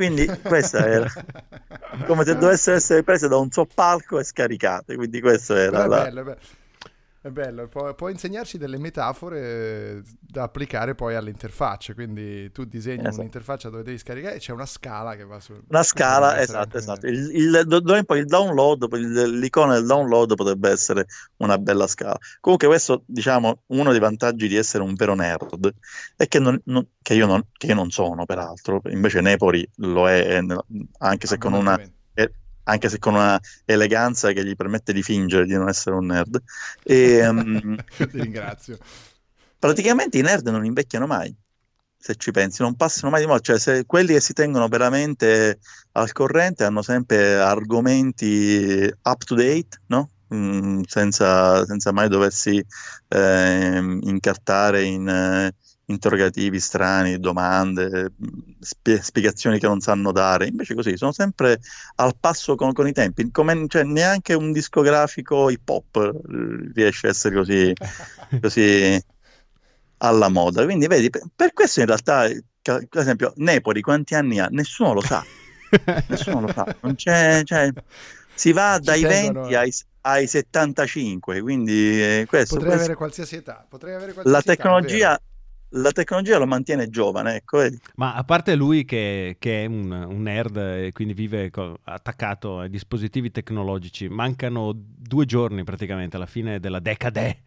Quindi 0.01 0.27
questa 0.41 0.87
era 0.87 1.13
come 2.07 2.25
se 2.25 2.35
dovessero 2.35 2.75
essere 2.75 3.03
prese 3.03 3.29
da 3.29 3.37
un 3.37 3.51
soppalco 3.51 4.19
e 4.19 4.25
scaricate. 4.25 4.97
Quindi 4.97 5.21
questo 5.21 5.53
Però 5.53 5.67
era 5.67 5.85
è 5.85 5.87
la... 5.89 6.03
bello, 6.05 6.23
bello. 6.25 6.39
È 7.23 7.29
bello, 7.29 7.69
può, 7.69 7.93
può, 7.95 8.09
insegnarci 8.09 8.57
delle 8.57 8.79
metafore 8.79 10.03
da 10.19 10.45
applicare 10.45 10.95
poi 10.95 11.15
alle 11.15 11.29
interfacce, 11.29 11.93
quindi 11.93 12.51
tu 12.51 12.65
disegni 12.65 13.01
esatto. 13.01 13.19
un'interfaccia 13.19 13.69
dove 13.69 13.83
devi 13.83 13.99
scaricare 13.99 14.37
e 14.37 14.39
c'è 14.39 14.53
una 14.53 14.65
scala 14.65 15.15
che 15.17 15.27
va 15.27 15.39
su... 15.39 15.53
Una 15.69 15.83
scala, 15.83 16.41
esatto, 16.41 16.79
esatto. 16.79 17.07
Il, 17.07 17.31
il, 17.35 17.67
il, 17.69 18.05
poi 18.07 18.21
il 18.21 18.25
download, 18.25 18.91
l'icona 18.95 19.75
del 19.75 19.85
download 19.85 20.35
potrebbe 20.35 20.71
essere 20.71 21.05
una 21.37 21.59
bella 21.59 21.87
scala. 21.87 22.17
Comunque 22.41 22.69
questo, 22.69 23.03
diciamo, 23.05 23.65
uno 23.67 23.91
dei 23.91 24.01
vantaggi 24.01 24.49
di 24.49 24.57
essere 24.57 24.83
un 24.83 24.95
vero 24.95 25.15
nerd 25.15 25.75
è 26.17 26.27
che, 26.27 26.39
non, 26.39 26.59
non, 26.65 26.87
che, 27.03 27.13
io, 27.13 27.27
non, 27.27 27.49
che 27.53 27.67
io 27.67 27.75
non 27.75 27.91
sono, 27.91 28.25
peraltro, 28.25 28.81
invece 28.87 29.21
Nepori 29.21 29.69
lo 29.77 30.09
è, 30.09 30.43
anche 31.01 31.27
se 31.27 31.37
con 31.37 31.53
una 31.53 31.79
anche 32.71 32.89
se 32.89 32.99
con 32.99 33.15
una 33.15 33.39
eleganza 33.65 34.33
che 34.33 34.45
gli 34.45 34.57
permette 34.57 34.93
di 34.93 35.03
fingere 35.03 35.45
di 35.45 35.55
non 35.55 35.69
essere 35.69 35.97
un 35.97 36.07
nerd. 36.07 36.41
E, 36.83 37.27
um, 37.27 37.77
Ti 37.97 38.09
ringrazio. 38.13 38.79
Praticamente 39.59 40.19
i 40.19 40.23
nerd 40.23 40.49
non 40.49 40.65
invecchiano 40.65 41.07
mai, 41.07 41.35
se 41.99 42.15
ci 42.15 42.31
pensi, 42.31 42.63
non 42.63 42.77
passano 42.77 43.11
mai 43.11 43.21
di 43.21 43.27
moda, 43.27 43.41
cioè 43.41 43.59
se 43.59 43.85
quelli 43.85 44.15
che 44.15 44.21
si 44.21 44.33
tengono 44.33 44.69
veramente 44.69 45.59
al 45.93 46.13
corrente 46.13 46.65
hanno 46.65 46.81
sempre 46.81 47.37
argomenti 47.37 48.91
up 49.03 49.25
to 49.25 49.35
date, 49.35 49.83
no? 49.89 50.09
Mm, 50.35 50.83
senza, 50.87 51.67
senza, 51.67 51.93
mai 51.93 52.09
doversi 52.09 52.65
eh, 53.09 53.99
incartare 54.03 54.85
in... 54.85 55.53
Eh, 55.91 55.93
interrogativi 55.93 56.61
strani, 56.61 57.19
domande, 57.19 58.13
spie- 58.61 59.03
spiegazioni 59.03 59.59
che 59.59 59.67
non 59.67 59.81
sanno 59.81 60.13
dare. 60.13 60.47
Invece 60.47 60.75
così, 60.75 60.97
sono 60.97 61.13
sempre 61.13 61.61
al 61.97 62.15
passo 62.19 62.55
con, 62.55 62.73
con 62.73 62.87
i 62.87 62.93
tempi. 62.93 63.31
Come, 63.31 63.67
cioè, 63.69 63.83
neanche 63.85 64.35
un 64.35 64.53
discografico 64.53 65.51
hip 65.51 65.69
hop 65.69 65.97
eh, 65.97 66.73
riesce 66.75 67.09
a 67.09 67.11
essere 67.11 67.35
così, 67.35 67.73
così 68.41 69.03
alla 69.99 70.29
moda. 70.29 70.65
Quindi 70.65 70.87
vedi, 70.87 71.11
per, 71.11 71.23
per 71.35 71.53
questo 71.53 71.81
in 71.81 71.87
realtà, 71.87 72.29
per 72.63 72.87
esempio, 72.93 73.33
Nepoli 73.37 73.81
quanti 73.81 74.15
anni 74.15 74.39
ha? 74.39 74.49
Nessuno 74.51 74.93
lo 74.93 75.03
sa. 75.03 75.25
Nessuno 76.09 76.41
lo 76.43 76.53
sa. 76.53 76.77
Non 76.81 76.95
c'è, 76.95 77.43
cioè, 77.45 77.71
si 78.35 78.53
va 78.53 78.79
dai 78.79 79.03
tengono... 79.03 79.41
20 79.47 79.55
ai, 79.55 79.73
ai 80.03 80.27
75, 80.27 81.41
quindi 81.41 82.03
eh, 82.03 82.27
questo, 82.27 82.55
Potrei 82.55 82.71
questo... 82.71 82.85
avere 82.85 82.95
qualsiasi 82.95 83.37
età. 83.37 83.67
Potrei 83.69 83.95
avere 83.95 84.13
qualsiasi 84.13 84.49
la 84.49 84.55
tecnologia... 84.55 85.15
Età, 85.15 85.23
la 85.71 85.93
tecnologia 85.93 86.39
lo 86.39 86.47
mantiene 86.47 86.89
giovane, 86.89 87.37
ecco. 87.37 87.63
Ma 87.97 88.15
a 88.15 88.25
parte 88.25 88.55
lui 88.55 88.85
che, 88.85 89.37
che 89.39 89.65
è 89.65 89.67
un, 89.67 89.91
un, 89.91 90.23
nerd 90.23 90.57
e 90.57 90.91
quindi 90.93 91.15
vive 91.15 91.51
co- 91.51 91.79
attaccato 91.85 92.61
ai 92.61 92.71
dispositivi 92.71 93.31
tecnologici, 93.31 94.09
mancano 94.09 94.73
due 94.75 95.27
giorni 95.27 95.63
praticamente 95.65 96.17
alla 96.17 96.27
fine 96.27 96.59
della 96.59 96.81
decade 96.81 97.43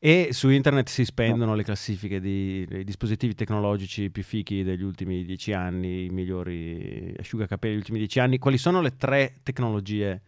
e 0.00 0.28
su 0.30 0.48
internet 0.48 0.88
si 0.88 1.04
spendono 1.04 1.50
no. 1.50 1.56
le 1.56 1.64
classifiche 1.64 2.20
dei 2.20 2.84
dispositivi 2.84 3.34
tecnologici 3.34 4.10
più 4.10 4.22
fichi 4.22 4.62
degli 4.62 4.82
ultimi 4.82 5.24
dieci 5.24 5.52
anni, 5.52 6.04
i 6.04 6.10
migliori 6.10 7.12
asciugacapelli 7.18 7.72
degli 7.72 7.82
ultimi 7.82 7.98
dieci 7.98 8.20
anni. 8.20 8.38
Quali 8.38 8.58
sono 8.58 8.80
le 8.80 8.96
tre 8.96 9.34
tecnologie 9.42 10.22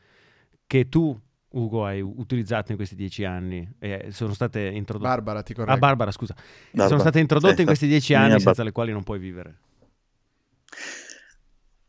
che 0.66 0.88
tu 0.88 1.18
Ugo 1.52 1.84
hai 1.84 2.00
utilizzato 2.00 2.70
in 2.70 2.76
questi 2.76 2.94
dieci 2.94 3.24
anni? 3.24 3.68
Eh, 3.80 4.08
sono 4.10 4.34
state 4.34 4.60
introdotte. 4.60 5.08
Barbara, 5.08 5.42
ti 5.42 5.52
correggo. 5.52 5.74
Ah, 5.74 5.78
Barbara, 5.78 6.12
scusa. 6.12 6.34
Barbara. 6.34 6.88
Sono 6.88 7.00
state 7.00 7.18
introdotte 7.18 7.54
sì, 7.54 7.60
in 7.62 7.66
questi 7.66 7.86
dieci 7.88 8.14
anni 8.14 8.38
senza 8.38 8.62
le 8.62 8.72
quali 8.72 8.92
non 8.92 9.02
puoi 9.02 9.18
vivere. 9.18 9.56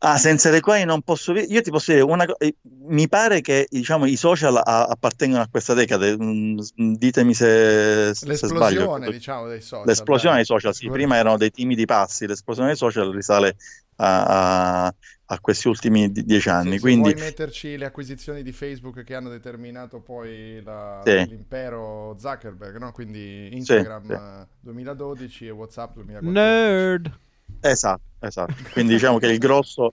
Ah, 0.04 0.18
senza 0.18 0.50
le 0.50 0.60
quali 0.60 0.84
non 0.84 1.00
posso. 1.02 1.32
Io 1.32 1.60
ti 1.62 1.70
posso 1.70 1.92
dire 1.92 2.02
una 2.02 2.24
cosa. 2.24 2.38
Eh, 2.38 2.56
mi 2.88 3.08
pare 3.08 3.40
che 3.40 3.68
diciamo, 3.70 4.06
i 4.06 4.16
social 4.16 4.56
a- 4.56 4.86
appartengono 4.86 5.42
a 5.42 5.48
questa 5.48 5.74
decade. 5.74 6.16
Mm, 6.20 6.58
ditemi 6.74 7.34
se, 7.34 8.10
se 8.12 8.26
L'esplosione, 8.26 9.08
diciamo, 9.12 9.46
dei 9.46 9.60
social. 9.60 9.86
L'esplosione 9.86 10.34
dai. 10.34 10.44
dei 10.44 10.56
social, 10.56 10.74
sì. 10.74 10.88
Prima 10.88 11.16
erano 11.16 11.36
dei 11.36 11.52
timidi 11.52 11.84
passi. 11.84 12.26
L'esplosione 12.26 12.70
dei 12.70 12.76
social 12.76 13.12
risale 13.12 13.54
a, 13.96 14.86
a, 14.86 14.94
a 15.26 15.40
questi 15.40 15.68
ultimi 15.68 16.10
dieci 16.10 16.48
anni. 16.48 16.72
Sì, 16.72 16.80
Quindi... 16.80 17.10
Se 17.10 17.14
vuoi 17.14 17.26
metterci 17.26 17.76
le 17.76 17.84
acquisizioni 17.84 18.42
di 18.42 18.50
Facebook 18.50 19.04
che 19.04 19.14
hanno 19.14 19.28
determinato 19.28 20.00
poi 20.00 20.60
la, 20.64 21.00
sì. 21.04 21.28
l'impero 21.28 22.16
Zuckerberg, 22.18 22.76
no? 22.78 22.90
quindi 22.90 23.54
Instagram 23.54 24.08
sì, 24.08 24.46
2012 24.62 25.46
e 25.46 25.50
WhatsApp 25.50 25.94
2014. 25.94 26.32
Nerd! 26.32 27.20
Esatto, 27.62 28.02
esatto. 28.18 28.54
Quindi 28.72 28.94
diciamo 28.94 29.18
che 29.18 29.26
il 29.28 29.38
grosso, 29.38 29.92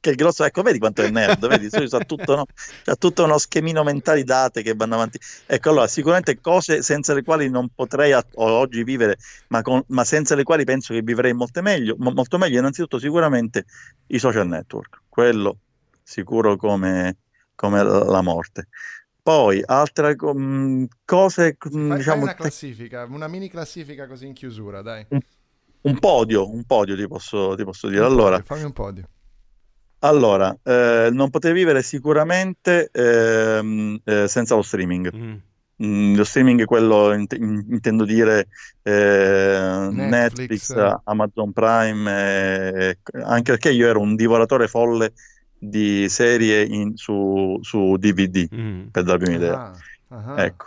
che 0.00 0.10
il 0.10 0.16
grosso, 0.16 0.44
ecco, 0.44 0.62
vedi 0.62 0.78
quanto 0.80 1.02
è 1.02 1.08
nerd, 1.08 1.46
vedi, 1.46 1.68
c'ha 1.70 2.00
tutto, 2.00 2.34
no? 2.34 2.46
tutto 2.98 3.22
uno 3.24 3.38
schemino 3.38 3.84
mentale 3.84 4.24
date 4.24 4.62
che 4.62 4.74
vanno 4.74 4.94
avanti. 4.94 5.20
Ecco, 5.46 5.70
allora, 5.70 5.86
sicuramente 5.86 6.40
cose 6.40 6.82
senza 6.82 7.14
le 7.14 7.22
quali 7.22 7.48
non 7.48 7.68
potrei 7.72 8.10
a- 8.10 8.26
oggi 8.34 8.82
vivere, 8.82 9.18
ma, 9.48 9.62
con, 9.62 9.82
ma, 9.88 10.02
senza 10.02 10.34
le 10.34 10.42
quali 10.42 10.64
penso 10.64 10.92
che 10.92 11.02
vivrei 11.02 11.32
molto 11.32 11.62
meglio, 11.62 11.94
molto 11.98 12.38
meglio, 12.38 12.58
innanzitutto 12.58 12.98
sicuramente 12.98 13.66
i 14.08 14.18
social 14.18 14.48
network, 14.48 15.02
quello 15.08 15.58
sicuro 16.02 16.56
come, 16.56 17.18
come 17.54 17.82
la 17.84 18.20
morte. 18.20 18.66
Poi 19.22 19.60
altre 19.64 20.16
um, 20.20 20.86
cose. 21.04 21.56
Sì, 21.60 21.68
fai, 21.70 21.96
diciamo, 21.96 22.00
fai 22.02 22.22
una 22.22 22.34
classifica, 22.34 23.04
una 23.08 23.28
mini 23.28 23.48
classifica 23.48 24.06
così 24.06 24.26
in 24.26 24.32
chiusura, 24.34 24.82
dai. 24.82 25.06
Un 25.88 25.98
podio, 25.98 26.50
un 26.52 26.64
podio 26.64 26.96
ti 26.96 27.06
posso, 27.06 27.54
ti 27.54 27.64
posso 27.64 27.88
dire. 27.88 28.04
allora, 28.04 28.40
fammi 28.44 28.64
un 28.64 28.72
podio. 28.72 29.08
Allora, 30.00 30.56
eh, 30.62 31.08
non 31.12 31.30
potrei 31.30 31.52
vivere 31.52 31.82
sicuramente 31.82 32.90
ehm, 32.92 34.00
eh, 34.04 34.28
senza 34.28 34.54
lo 34.54 34.62
streaming. 34.62 35.14
Mm. 35.14 35.34
Mm, 35.84 36.16
lo 36.16 36.24
streaming 36.24 36.62
è 36.62 36.64
quello, 36.64 37.12
int- 37.12 37.34
intendo 37.34 38.04
dire 38.04 38.48
eh, 38.82 39.88
Netflix, 39.90 40.70
Netflix, 40.70 41.00
Amazon 41.04 41.52
Prime, 41.52 42.96
anche 43.12 43.52
perché 43.52 43.70
io 43.70 43.86
ero 43.86 44.00
un 44.00 44.16
divoratore 44.16 44.68
folle 44.68 45.12
di 45.58 46.08
serie 46.08 46.62
in, 46.64 46.96
su, 46.96 47.58
su, 47.62 47.96
DVD, 47.96 48.48
mm. 48.54 48.86
per 48.88 49.02
darvi 49.02 49.28
un'idea. 49.28 49.72
Ah, 50.08 50.34
ah. 50.34 50.44
Ecco. 50.44 50.66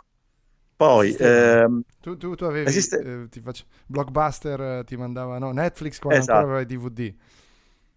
Poi 0.80 1.14
ehm, 1.14 1.82
tu, 2.00 2.16
tu, 2.16 2.36
tu, 2.36 2.46
avevi 2.46 2.70
esiste... 2.70 3.00
eh, 3.00 3.28
ti 3.28 3.42
faccio, 3.42 3.66
Blockbuster 3.86 4.62
eh, 4.62 4.84
ti 4.86 4.96
mandava 4.96 5.38
no, 5.38 5.52
Netflix 5.52 6.00
quando 6.00 6.22
esatto. 6.22 6.38
ancora 6.38 6.56
avevi 6.56 6.78
DVD. 6.78 7.14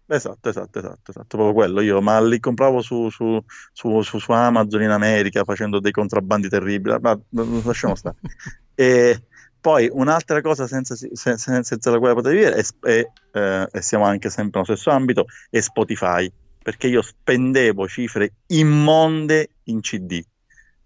Esatto, 0.05 0.49
esatto, 0.49 0.79
esatto, 0.79 1.11
esatto, 1.11 1.37
proprio 1.37 1.53
quello 1.53 1.79
io, 1.79 2.01
ma 2.01 2.19
li 2.19 2.41
compravo 2.41 2.81
su, 2.81 3.09
su, 3.09 3.41
su, 3.71 4.01
su, 4.01 4.31
Amazon 4.33 4.81
in 4.81 4.89
America 4.89 5.45
facendo 5.45 5.79
dei 5.79 5.93
contrabbandi 5.93 6.49
terribili, 6.49 6.97
ma 6.99 7.17
lasciamo 7.63 7.95
stare. 7.95 8.17
e 8.75 9.27
poi 9.61 9.89
un'altra 9.89 10.41
cosa 10.41 10.67
senza, 10.67 10.93
senza, 10.93 11.63
senza 11.63 11.89
la 11.89 11.99
quale 11.99 12.15
potevi 12.15 12.41
è, 12.41 12.65
è, 12.81 13.07
eh, 13.31 13.67
e 13.71 13.81
siamo 13.81 14.03
anche 14.03 14.29
sempre 14.29 14.59
nello 14.59 14.75
stesso 14.75 14.93
ambito, 14.93 15.27
è 15.49 15.61
Spotify, 15.61 16.29
perché 16.61 16.87
io 16.87 17.01
spendevo 17.01 17.87
cifre 17.87 18.33
immonde 18.47 19.51
in 19.67 19.79
CD 19.79 20.21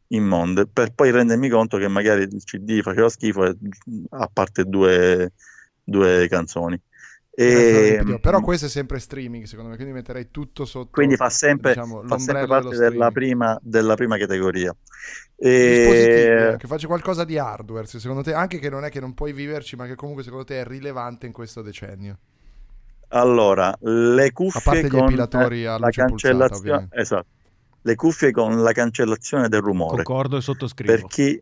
immonde 0.10 0.68
per 0.68 0.94
poi 0.94 1.12
rendermi 1.12 1.50
conto 1.50 1.78
che 1.78 1.88
magari 1.88 2.24
il 2.24 2.44
CD 2.44 2.82
faceva 2.82 3.10
schifo 3.10 3.44
a 4.10 4.30
parte 4.32 4.64
due, 4.64 5.34
due 5.84 6.28
canzoni. 6.30 6.80
E, 7.40 8.18
però 8.20 8.42
questo 8.42 8.66
è 8.66 8.70
sempre 8.70 8.98
streaming 8.98 9.44
secondo 9.44 9.70
me 9.70 9.76
quindi 9.76 9.94
metterei 9.94 10.30
tutto 10.32 10.66
sotto 10.66 10.90
quindi 10.90 11.16
fa 11.16 11.30
sempre, 11.30 11.76
diciamo, 11.76 12.02
fa 12.08 12.18
sempre 12.18 12.48
parte 12.48 12.76
della 12.76 13.12
prima, 13.12 13.56
della 13.62 13.94
prima, 13.94 14.18
categoria. 14.18 14.76
E... 15.36 16.56
che 16.58 16.66
faccia 16.66 16.88
qualcosa 16.88 17.26
di 17.26 17.38
hardware 17.38 17.86
secondo 17.86 18.24
te 18.24 18.34
anche 18.34 18.58
che 18.58 18.72
non 18.72 18.86
è 18.86 18.90
che 18.90 19.00
non 19.00 19.14
puoi 19.14 19.34
viverci 19.34 19.76
ma 19.76 19.86
che 19.86 19.94
comunque 19.94 20.24
secondo 20.24 20.46
te 20.46 20.62
è 20.62 20.66
rilevante 20.66 21.28
in 21.28 21.32
questo 21.32 21.62
decennio. 21.62 22.18
Allora 23.10 23.72
le 23.82 24.32
cuffie 24.32 24.60
a 24.60 24.64
parte 24.64 24.90
gli 24.90 24.98
epilatori 24.98 25.66
a 25.68 25.78
luce 25.78 26.02
la 26.02 26.08
cancellazione 26.08 26.88
pulsata, 26.88 27.00
esatto 27.00 27.37
le 27.82 27.96
cuffie 27.96 28.32
con 28.32 28.62
la 28.62 28.72
cancellazione 28.72 29.48
del 29.50 29.62
rumore. 29.62 30.04
Concordo 30.04 30.38
e 30.38 30.42
sottoscrivo. 30.42 30.94
Per 30.94 31.06
chi, 31.06 31.42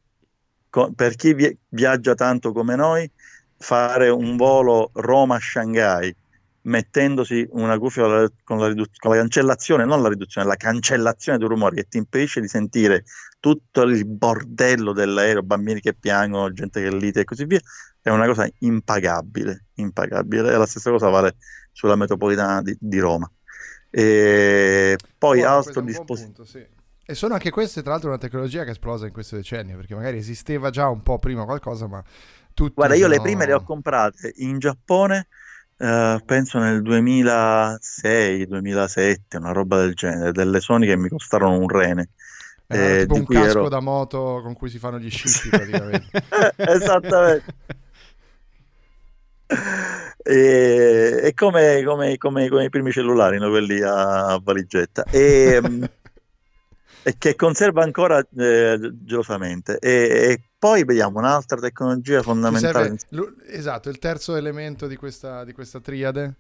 per 0.96 1.16
chi 1.16 1.34
vi, 1.34 1.58
viaggia 1.70 2.14
tanto 2.14 2.52
come 2.52 2.76
noi, 2.76 3.10
fare 3.58 4.10
un 4.10 4.36
volo 4.38 4.92
Roma-Shanghai 4.94 6.16
mettendosi 6.66 7.48
una 7.52 7.78
cuffia 7.78 8.04
con 8.44 8.60
la, 8.60 8.68
ridu- 8.68 8.98
con 8.98 9.12
la, 9.12 9.18
cancellazione, 9.18 9.86
non 9.86 10.02
la 10.02 10.10
riduzione, 10.10 10.48
la 10.48 10.56
cancellazione 10.56 11.38
del 11.38 11.48
rumore 11.48 11.76
che 11.76 11.88
ti 11.88 11.98
impedisce 11.98 12.42
di 12.42 12.48
sentire 12.48 13.04
tutto 13.40 13.84
il 13.84 14.06
bordello 14.06 14.92
dell'aereo, 14.92 15.44
bambini 15.44 15.80
che 15.80 15.94
piangono, 15.94 16.52
gente 16.52 16.82
che 16.82 16.90
lite 16.90 17.22
e 17.22 17.24
così 17.24 17.46
via, 17.46 17.60
è 18.02 18.10
una 18.10 18.26
cosa 18.26 18.48
impagabile, 18.60 19.66
impagabile. 19.76 20.54
E 20.54 20.58
la 20.58 20.66
stessa 20.66 20.90
cosa 20.90 21.10
vale 21.10 21.36
sulla 21.72 21.96
metropolitana 21.96 22.62
di, 22.62 22.76
di 22.80 23.00
Roma. 23.00 23.30
E 23.98 24.98
poi 25.18 25.42
oh, 25.42 25.48
altro 25.48 25.80
dispositivo. 25.80 26.44
Sì. 26.44 26.62
E 27.06 27.16
sono 27.16 27.36
anche 27.36 27.50
queste, 27.50 27.82
tra 27.82 27.92
l'altro, 27.92 28.10
una 28.10 28.18
tecnologia 28.18 28.64
che 28.64 28.68
è 28.68 28.72
esplosa 28.72 29.06
in 29.06 29.14
questo 29.14 29.38
decennio, 29.38 29.78
perché 29.78 29.96
magari 29.96 30.18
esisteva 30.18 30.70
già 30.70 30.90
un 30.90 31.02
po' 31.02 31.18
prima 31.18 31.46
qualcosa, 31.46 31.88
ma 31.88 32.04
tutti 32.54 32.74
Guarda, 32.74 32.96
sono... 32.96 33.08
io 33.08 33.14
le 33.14 33.22
prime 33.22 33.46
le 33.46 33.54
ho 33.54 33.64
comprate 33.64 34.34
in 34.38 34.60
Giappone, 34.60 35.28
eh, 35.78 36.22
penso 36.26 36.60
nel 36.60 36.82
2006-2007, 36.82 39.38
una 39.38 39.54
roba 39.54 39.80
del 39.80 39.94
genere, 39.94 40.34
delle 40.34 40.60
Sony 40.60 40.88
che 40.88 40.98
mi 40.98 41.08
costarono 41.08 41.58
un 41.58 41.70
rene. 41.70 42.10
Era 42.68 42.98
eh, 42.98 43.02
tipo 43.02 43.14
un 43.14 43.26
casco 43.26 43.48
ero- 43.48 43.70
da 43.70 43.80
moto 43.80 44.42
con 44.44 44.56
cui 44.56 44.70
si 44.70 44.78
fanno 44.78 45.00
gli 45.00 45.10
scippi 45.10 45.48
praticamente. 45.56 46.22
Esattamente. 46.58 47.56
E, 50.28 51.22
è 51.22 51.34
come, 51.36 51.84
come- 51.84 52.18
come- 52.18 52.50
come 52.50 52.64
i 52.66 52.70
primi 52.70 52.92
cellulari, 52.92 53.38
no? 53.38 53.50
quelli 53.50 53.80
a 53.84 54.40
valigetta, 54.42 55.04
e, 55.12 55.60
mm, 55.62 55.84
e 57.04 57.16
che 57.18 57.36
conserva 57.36 57.84
ancora 57.84 58.20
eh, 58.36 58.92
gelosamente. 59.04 59.78
E, 59.80 59.92
e 60.32 60.42
poi 60.58 60.84
vediamo 60.84 61.20
un'altra 61.20 61.60
tecnologia 61.60 62.24
fondamentale, 62.24 62.96
esatto, 63.48 63.90
il 63.90 64.00
terzo 64.00 64.36
elemento 64.36 64.88
di 64.88 64.96
questa, 64.96 65.44
di 65.44 65.54
questa 65.54 65.80
triade. 65.80 66.34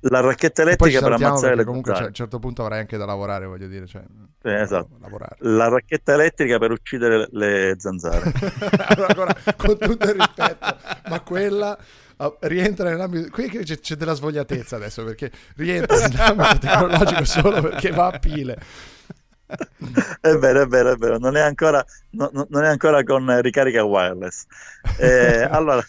la 0.00 0.20
racchetta 0.20 0.62
elettrica 0.62 1.00
per 1.00 1.12
ammazzare 1.12 1.54
le 1.56 1.64
comunque 1.64 1.92
cioè, 1.94 2.06
a 2.06 2.08
zanzare. 2.08 2.08
un 2.08 2.14
certo 2.14 2.38
punto 2.38 2.62
avrai 2.62 2.80
anche 2.80 2.96
da 2.98 3.06
lavorare, 3.06 3.46
voglio 3.46 3.66
dire. 3.66 3.86
Cioè, 3.86 4.02
Sì, 4.42 4.48
esatto. 4.48 4.96
lavorare. 5.00 5.36
La 5.40 5.68
racchetta 5.68 6.12
elettrica 6.14 6.58
per 6.58 6.70
uccidere 6.70 7.28
le 7.32 7.74
zanzare. 7.78 8.30
allora, 8.88 9.08
ancora, 9.08 9.34
con 9.56 9.78
tutto 9.78 10.06
il 10.08 10.14
rispetto, 10.14 10.76
ma 11.08 11.20
quella 11.20 11.78
ah, 12.24 12.36
rientra 12.40 12.88
nell'ambito. 12.88 13.28
Qui 13.30 13.48
c'è, 13.48 13.78
c'è 13.78 13.94
della 13.96 14.14
svogliatezza 14.14 14.76
adesso 14.76 15.04
perché 15.04 15.30
rientra 15.56 16.06
nell'ambito 16.06 16.58
tecnologico 16.58 17.24
solo 17.24 17.60
perché 17.60 17.90
va 17.90 18.06
a 18.08 18.18
pile. 18.18 18.58
È 20.20 20.32
vero, 20.36 20.62
è 20.62 20.66
vero, 20.66 20.92
è 20.92 20.96
vero, 20.96 21.18
non 21.18 21.36
è 21.36 21.40
ancora, 21.40 21.84
no- 22.10 22.30
no- 22.32 22.46
non 22.50 22.62
è 22.62 22.68
ancora 22.68 23.02
con 23.02 23.40
ricarica 23.40 23.82
wireless. 23.82 24.44
Eh, 24.96 25.42
allora, 25.42 25.84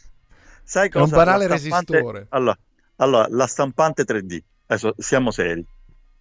sai 0.64 0.90
È 0.90 0.98
un 0.98 1.04
cosa? 1.04 1.16
banale 1.16 1.46
stampante- 1.58 1.94
resistore. 1.94 2.26
Allora, 2.30 2.58
allora, 2.96 3.28
la 3.30 3.46
stampante 3.46 4.04
3D, 4.04 4.40
adesso 4.66 4.96
siamo 4.98 5.30
seri, 5.32 5.64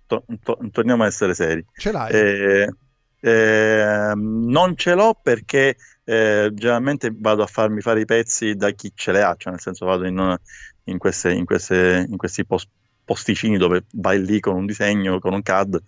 To- 0.07 0.25
to- 0.43 0.59
torniamo 0.71 1.05
a 1.05 1.07
essere 1.07 1.33
seri. 1.35 1.65
Ce 1.77 1.93
l'hai? 1.93 2.11
Eh, 2.13 2.75
eh, 3.21 4.13
non 4.17 4.77
ce 4.77 4.95
l'ho 4.95 5.19
perché 5.23 5.77
eh, 6.05 6.51
generalmente 6.53 7.11
vado 7.15 7.43
a 7.43 7.47
farmi 7.47 7.81
fare 7.81 8.01
i 8.01 8.05
pezzi 8.05 8.55
da 8.55 8.71
chi 8.71 8.93
ce 8.95 9.13
le 9.13 9.23
ha, 9.23 9.35
cioè 9.37 9.53
nel 9.53 9.61
senso 9.61 9.87
vado 9.87 10.07
in, 10.07 10.37
in 10.85 10.99
queste- 10.99 11.33
in 11.33 11.45
queste- 11.45 12.07
in 12.09 12.17
questi 12.17 12.45
pos- 12.45 12.69
posticini 13.05 13.57
dove 13.57 13.85
vai 13.95 14.25
lì 14.25 14.41
con 14.41 14.55
un 14.57 14.67
disegno, 14.67 15.19
con 15.19 15.35
un 15.35 15.43
CAD 15.43 15.81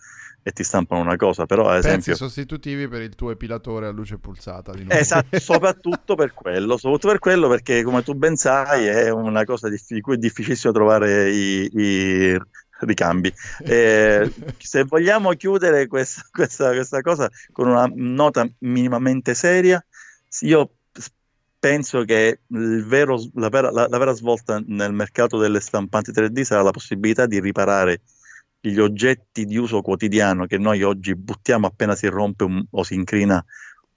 e 0.45 0.51
ti 0.53 0.65
stampano 0.65 1.01
una 1.01 1.17
cosa, 1.17 1.47
però 1.47 1.69
ad 1.69 1.79
Pezzi 1.79 1.87
esempio... 1.87 2.15
sostitutivi 2.17 2.89
per 2.89 3.03
il 3.03 3.15
tuo 3.15 3.31
epilatore 3.31 3.87
a 3.87 3.91
luce 3.91 4.19
pulsata. 4.19 4.73
Esatto, 4.89 5.39
soprattutto 5.39 6.15
per 6.15 6.35
quello, 6.35 6.77
soprattutto 6.77 7.09
per 7.09 7.19
quello 7.19 7.49
perché 7.49 7.83
come 7.83 8.03
tu 8.03 8.15
ben 8.15 8.37
sai 8.37 8.87
è 8.87 9.11
una 9.11 9.45
cosa 9.45 9.69
di, 9.69 9.81
di 9.89 10.01
cui 10.01 10.15
è 10.15 10.19
difficilissimo 10.19 10.73
trovare 10.73 11.31
i, 11.31 11.71
i 11.73 12.41
ricambi. 12.87 13.33
Eh, 13.65 14.31
se 14.59 14.85
vogliamo 14.85 15.31
chiudere 15.33 15.87
questa, 15.87 16.23
questa- 16.31 16.71
questa 16.73 17.01
cosa 17.01 17.31
con 17.53 17.69
una 17.69 17.91
nota 17.95 18.49
minimamente 18.61 19.35
seria, 19.35 19.85
io 20.41 20.71
penso 21.59 22.03
che 22.05 22.41
il 22.49 22.85
vero- 22.87 23.21
la, 23.35 23.49
vera, 23.49 23.71
la- 23.71 23.87
la 23.89 23.99
vera 23.99 24.13
svolta 24.13 24.61
nel 24.67 24.93
mercato 24.93 25.39
delle 25.39 25.61
stampanti 25.61 26.11
3D 26.11 26.41
sarà 26.43 26.63
la 26.63 26.71
possibilità 26.73 27.27
di 27.27 27.41
riparare 27.41 28.01
gli 28.61 28.79
oggetti 28.79 29.45
di 29.45 29.57
uso 29.57 29.81
quotidiano 29.83 30.47
che 30.47 30.59
noi 30.59 30.83
oggi 30.83 31.15
buttiamo 31.15 31.67
appena 31.67 31.95
si 31.95 32.07
rompe 32.09 32.45
un- 32.45 32.65
o 32.71 32.83
si 32.83 32.95
incrina 32.95 33.45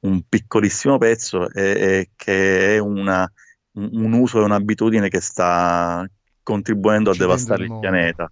un 0.02 0.21
piccolissimo 0.28 0.98
pezzo 1.00 1.50
e, 1.52 1.62
e 1.63 2.10
che 2.15 2.76
è 2.76 2.78
una- 2.78 3.32
un, 3.74 3.89
un 3.93 4.13
uso 4.13 4.41
e 4.41 4.43
un'abitudine 4.43 5.10
che 5.10 5.19
sta 5.21 6.08
contribuendo 6.43 7.10
a 7.10 7.13
Uccidendo 7.13 7.34
devastare 7.36 7.63
il 7.65 7.71
il 7.71 7.80
pianeta. 7.80 8.32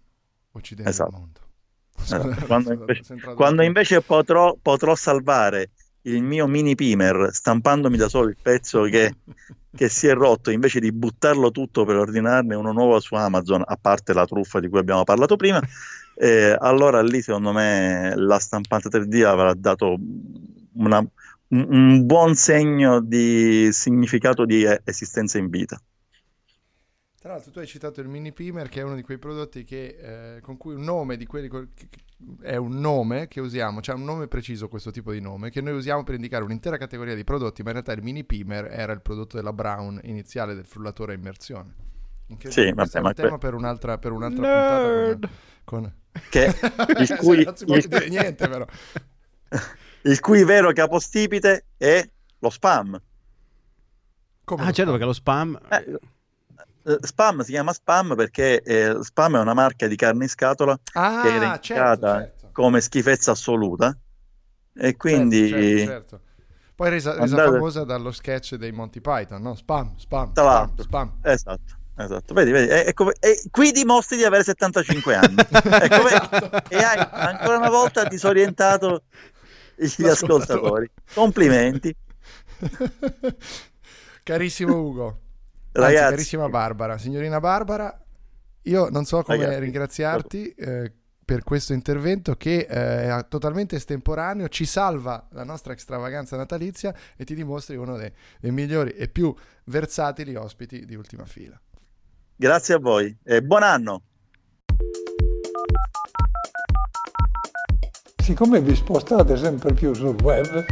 Uccidendo 0.53 0.89
Esatto. 0.89 1.11
mondo. 1.11 1.39
Esatto. 2.01 2.45
Quando 2.45 2.69
Sono- 2.69 2.79
invece- 2.79 3.15
Quando 3.35 3.61
invece 3.63 4.01
potrò, 4.01 4.57
potrò 4.61 4.95
salvare 4.95 5.71
il 6.05 6.21
mio 6.23 6.47
mini 6.47 6.75
pimer 6.75 7.29
stampandomi 7.31 7.95
da 7.95 8.09
solo 8.09 8.27
il 8.27 8.37
pezzo 8.41 8.83
che, 8.83 9.15
che 9.75 9.89
si 9.89 10.07
è 10.07 10.13
rotto, 10.13 10.51
invece 10.51 10.79
di 10.79 10.91
buttarlo 10.91 11.51
tutto 11.51 11.85
per 11.85 11.95
ordinarne 11.95 12.55
uno 12.55 12.71
nuovo 12.73 12.99
su 12.99 13.15
Amazon, 13.15 13.63
a 13.65 13.77
parte 13.79 14.13
la 14.13 14.25
truffa 14.25 14.59
di 14.59 14.67
cui 14.67 14.79
abbiamo 14.79 15.03
parlato 15.03 15.35
prima, 15.37 15.61
eh, 16.15 16.55
allora 16.59 17.01
lì 17.01 17.21
secondo 17.21 17.53
me 17.53 18.13
la 18.15 18.37
stampante 18.39 18.89
3D 18.89 19.23
avrà 19.23 19.53
dato 19.53 19.95
una- 20.73 21.05
un, 21.49 21.67
un 21.69 22.05
buon 22.05 22.35
segno 22.35 22.99
di 22.99 23.69
significato 23.71 24.43
di 24.45 24.65
esistenza 24.83 25.37
in 25.37 25.47
vita. 25.49 25.79
Tra 27.23 27.31
l'altro 27.31 27.51
tu 27.51 27.59
hai 27.59 27.67
citato 27.67 28.01
il 28.01 28.09
mini 28.09 28.33
pimer 28.33 28.67
che 28.67 28.81
è 28.81 28.83
uno 28.83 28.95
di 28.95 29.01
quei 29.01 29.17
prodotti 29.17 29.63
che, 29.63 30.35
eh, 30.35 30.41
con 30.41 30.57
cui 30.57 30.73
un 30.75 30.83
nome 30.83 31.15
di 31.15 31.25
quelli 31.25 31.47
co- 31.47 31.67
è 32.41 32.57
un 32.57 32.77
nome 32.81 33.29
che 33.29 33.39
usiamo, 33.39 33.79
c'è 33.79 33.93
un 33.93 34.03
nome 34.03 34.27
preciso 34.27 34.67
questo 34.67 34.91
tipo 34.91 35.13
di 35.13 35.21
nome 35.21 35.49
che 35.49 35.61
noi 35.61 35.71
usiamo 35.71 36.03
per 36.03 36.15
indicare 36.15 36.43
un'intera 36.43 36.75
categoria 36.75 37.15
di 37.15 37.23
prodotti, 37.23 37.61
ma 37.61 37.69
in 37.69 37.75
realtà 37.75 37.93
il 37.93 38.03
mini 38.03 38.25
pimer 38.25 38.65
era 38.69 38.91
il 38.91 38.99
prodotto 39.01 39.37
della 39.37 39.53
Brown 39.53 40.01
iniziale 40.03 40.53
del 40.53 40.65
frullatore 40.65 41.13
a 41.13 41.15
immersione. 41.15 41.73
Sì, 42.49 42.73
vabbè, 42.73 42.99
è 42.99 42.99
ma 42.99 43.07
un 43.07 43.13
tema 43.13 43.29
que- 43.29 43.37
per 43.37 43.53
un'altra, 43.53 43.97
per 43.97 44.11
un'altra 44.11 44.45
Nerd. 44.45 44.51
puntata 44.67 44.91
con, 44.91 45.19
con... 45.63 45.95
Che, 46.27 46.45
il, 46.99 47.15
cui, 47.15 47.43
non 47.45 47.55
si 47.55 47.63
può 47.63 47.75
il- 47.77 47.87
dire 47.87 48.09
niente 48.09 48.49
però. 48.49 48.65
il 50.03 50.19
cui 50.19 50.43
vero 50.43 50.73
capostipite 50.73 51.67
è 51.77 52.05
lo 52.39 52.49
spam. 52.49 53.01
Come 54.43 54.61
Ah, 54.61 54.65
lo 54.65 54.71
certo, 54.73 54.91
fa? 54.91 54.91
perché 54.91 55.05
lo 55.05 55.13
spam... 55.13 55.57
Eh, 55.69 55.99
eh, 56.85 56.97
Spam 57.01 57.41
si 57.41 57.51
chiama 57.51 57.73
spam 57.73 58.15
perché 58.15 58.61
eh, 58.61 58.97
Spam 59.01 59.37
è 59.37 59.39
una 59.39 59.53
marca 59.53 59.87
di 59.87 59.95
carne 59.95 60.23
in 60.23 60.29
scatola 60.29 60.77
Ah, 60.93 61.21
che 61.23 61.33
era 61.33 61.59
certo, 61.59 62.07
certo. 62.07 62.49
come 62.51 62.81
schifezza 62.81 63.31
assoluta 63.31 63.95
e 64.75 64.95
quindi 64.97 65.47
Certo, 65.47 65.63
certo, 65.65 65.85
certo. 65.91 66.21
Poi 66.75 66.89
resa, 66.89 67.11
resa 67.11 67.23
Andate- 67.23 67.51
famosa 67.51 67.83
dallo 67.83 68.11
sketch 68.11 68.55
dei 68.55 68.71
Monty 68.71 68.99
Python, 68.99 69.41
no? 69.41 69.53
Spam, 69.55 69.95
spam, 69.97 70.31
spam, 70.31 70.73
spam. 70.77 71.13
esatto, 71.21 71.77
esatto. 71.97 72.33
Vedi, 72.33 72.51
vedi, 72.51 72.67
è- 72.69 72.85
è 72.85 72.93
come- 72.93 73.13
e 73.19 73.41
qui 73.51 73.71
dimostri 73.71 74.17
di 74.17 74.23
avere 74.23 74.43
75 74.43 75.15
anni 75.15 75.35
vedi? 75.63 76.05
Esatto. 76.05 76.49
e 76.69 76.77
hai 76.83 77.07
ancora 77.11 77.57
una 77.57 77.69
volta 77.69 78.03
disorientato 78.05 79.03
gli 79.75 80.07
ascoltatori. 80.07 80.89
Complimenti. 81.13 81.95
Carissimo 84.23 84.77
Ugo, 84.79 85.19
Anzi, 85.73 85.91
Ragazzi, 85.95 86.09
carissima 86.09 86.49
Barbara, 86.49 86.97
signorina 86.97 87.39
Barbara, 87.39 87.99
io 88.63 88.89
non 88.89 89.05
so 89.05 89.23
come 89.23 89.39
Ragazzi, 89.39 89.59
ringraziarti 89.59 90.49
eh, 90.53 90.91
per 91.25 91.43
questo 91.43 91.73
intervento 91.73 92.35
che 92.35 92.67
eh, 92.69 93.17
è 93.17 93.25
totalmente 93.27 93.77
estemporaneo, 93.77 94.49
ci 94.49 94.65
salva 94.65 95.27
la 95.31 95.43
nostra 95.43 95.73
extravaganza 95.73 96.37
natalizia 96.37 96.93
e 97.15 97.25
ti 97.25 97.33
dimostri 97.33 97.75
uno 97.75 97.97
dei, 97.97 98.11
dei 98.39 98.51
migliori 98.51 98.91
e 98.91 99.07
più 99.07 99.33
versatili 99.65 100.35
ospiti 100.35 100.85
di 100.85 100.95
ultima 100.95 101.25
fila. 101.25 101.59
grazie 102.35 102.75
a 102.75 102.79
voi 102.79 103.17
e 103.23 103.41
buon 103.41 103.63
anno. 103.63 104.03
siccome 108.23 108.61
vi 108.61 108.73
spostate 108.73 109.35
sempre 109.35 109.73
più 109.73 109.93
sul 109.93 110.15
web, 110.23 110.63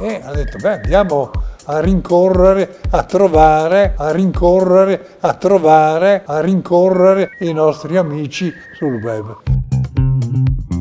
e 0.00 0.20
ha 0.24 0.32
detto, 0.32 0.56
beh, 0.56 0.80
andiamo 0.80 1.30
a 1.70 1.80
rincorrere, 1.80 2.78
a 2.90 3.02
trovare, 3.02 3.92
a 3.96 4.10
rincorrere, 4.10 5.16
a 5.20 5.34
trovare, 5.34 6.22
a 6.24 6.40
rincorrere 6.40 7.30
i 7.40 7.52
nostri 7.52 7.98
amici 7.98 8.50
sul 8.74 8.94
web. 9.02 9.36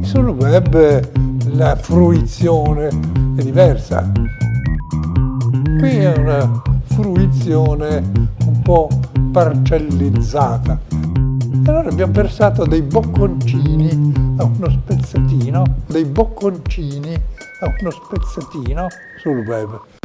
Sul 0.03 0.29
web 0.29 1.09
la 1.55 1.75
fruizione 1.75 2.87
è 2.87 3.43
diversa. 3.43 4.09
Qui 5.77 5.89
è 5.89 6.13
una 6.15 6.61
fruizione 6.85 8.11
un 8.45 8.61
po' 8.61 8.87
parcellizzata. 9.33 10.79
E 10.89 11.69
allora 11.69 11.89
abbiamo 11.89 12.13
pensato 12.13 12.65
dei 12.65 12.81
bocconcini 12.81 14.35
a 14.37 14.45
uno 14.45 14.69
spezzettino, 14.69 15.63
dei 15.87 16.05
bocconcini 16.05 17.13
a 17.59 17.75
uno 17.77 17.91
spezzettino 17.91 18.87
sul 19.17 19.39
web. 19.45 19.96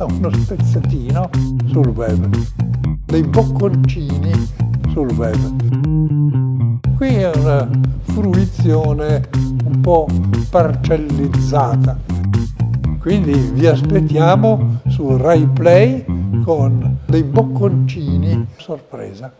A 0.00 0.04
uno 0.04 0.30
spezzettino 0.30 1.28
sul 1.66 1.88
web. 1.88 2.28
Dei 3.04 3.22
bocconcini 3.24 4.30
sul 4.92 5.10
web. 5.10 5.36
Qui 6.96 7.08
è 7.08 7.30
una 7.34 7.68
fruizione 8.02 9.28
un 9.64 9.80
po' 9.80 10.06
parcellizzata. 10.50 11.98
Quindi 13.00 13.32
vi 13.54 13.66
aspettiamo 13.66 14.80
su 14.86 15.16
Rai 15.16 15.48
Play 15.48 16.04
con 16.44 16.98
dei 17.06 17.24
bocconcini 17.24 18.46
sorpresa. 18.56 19.32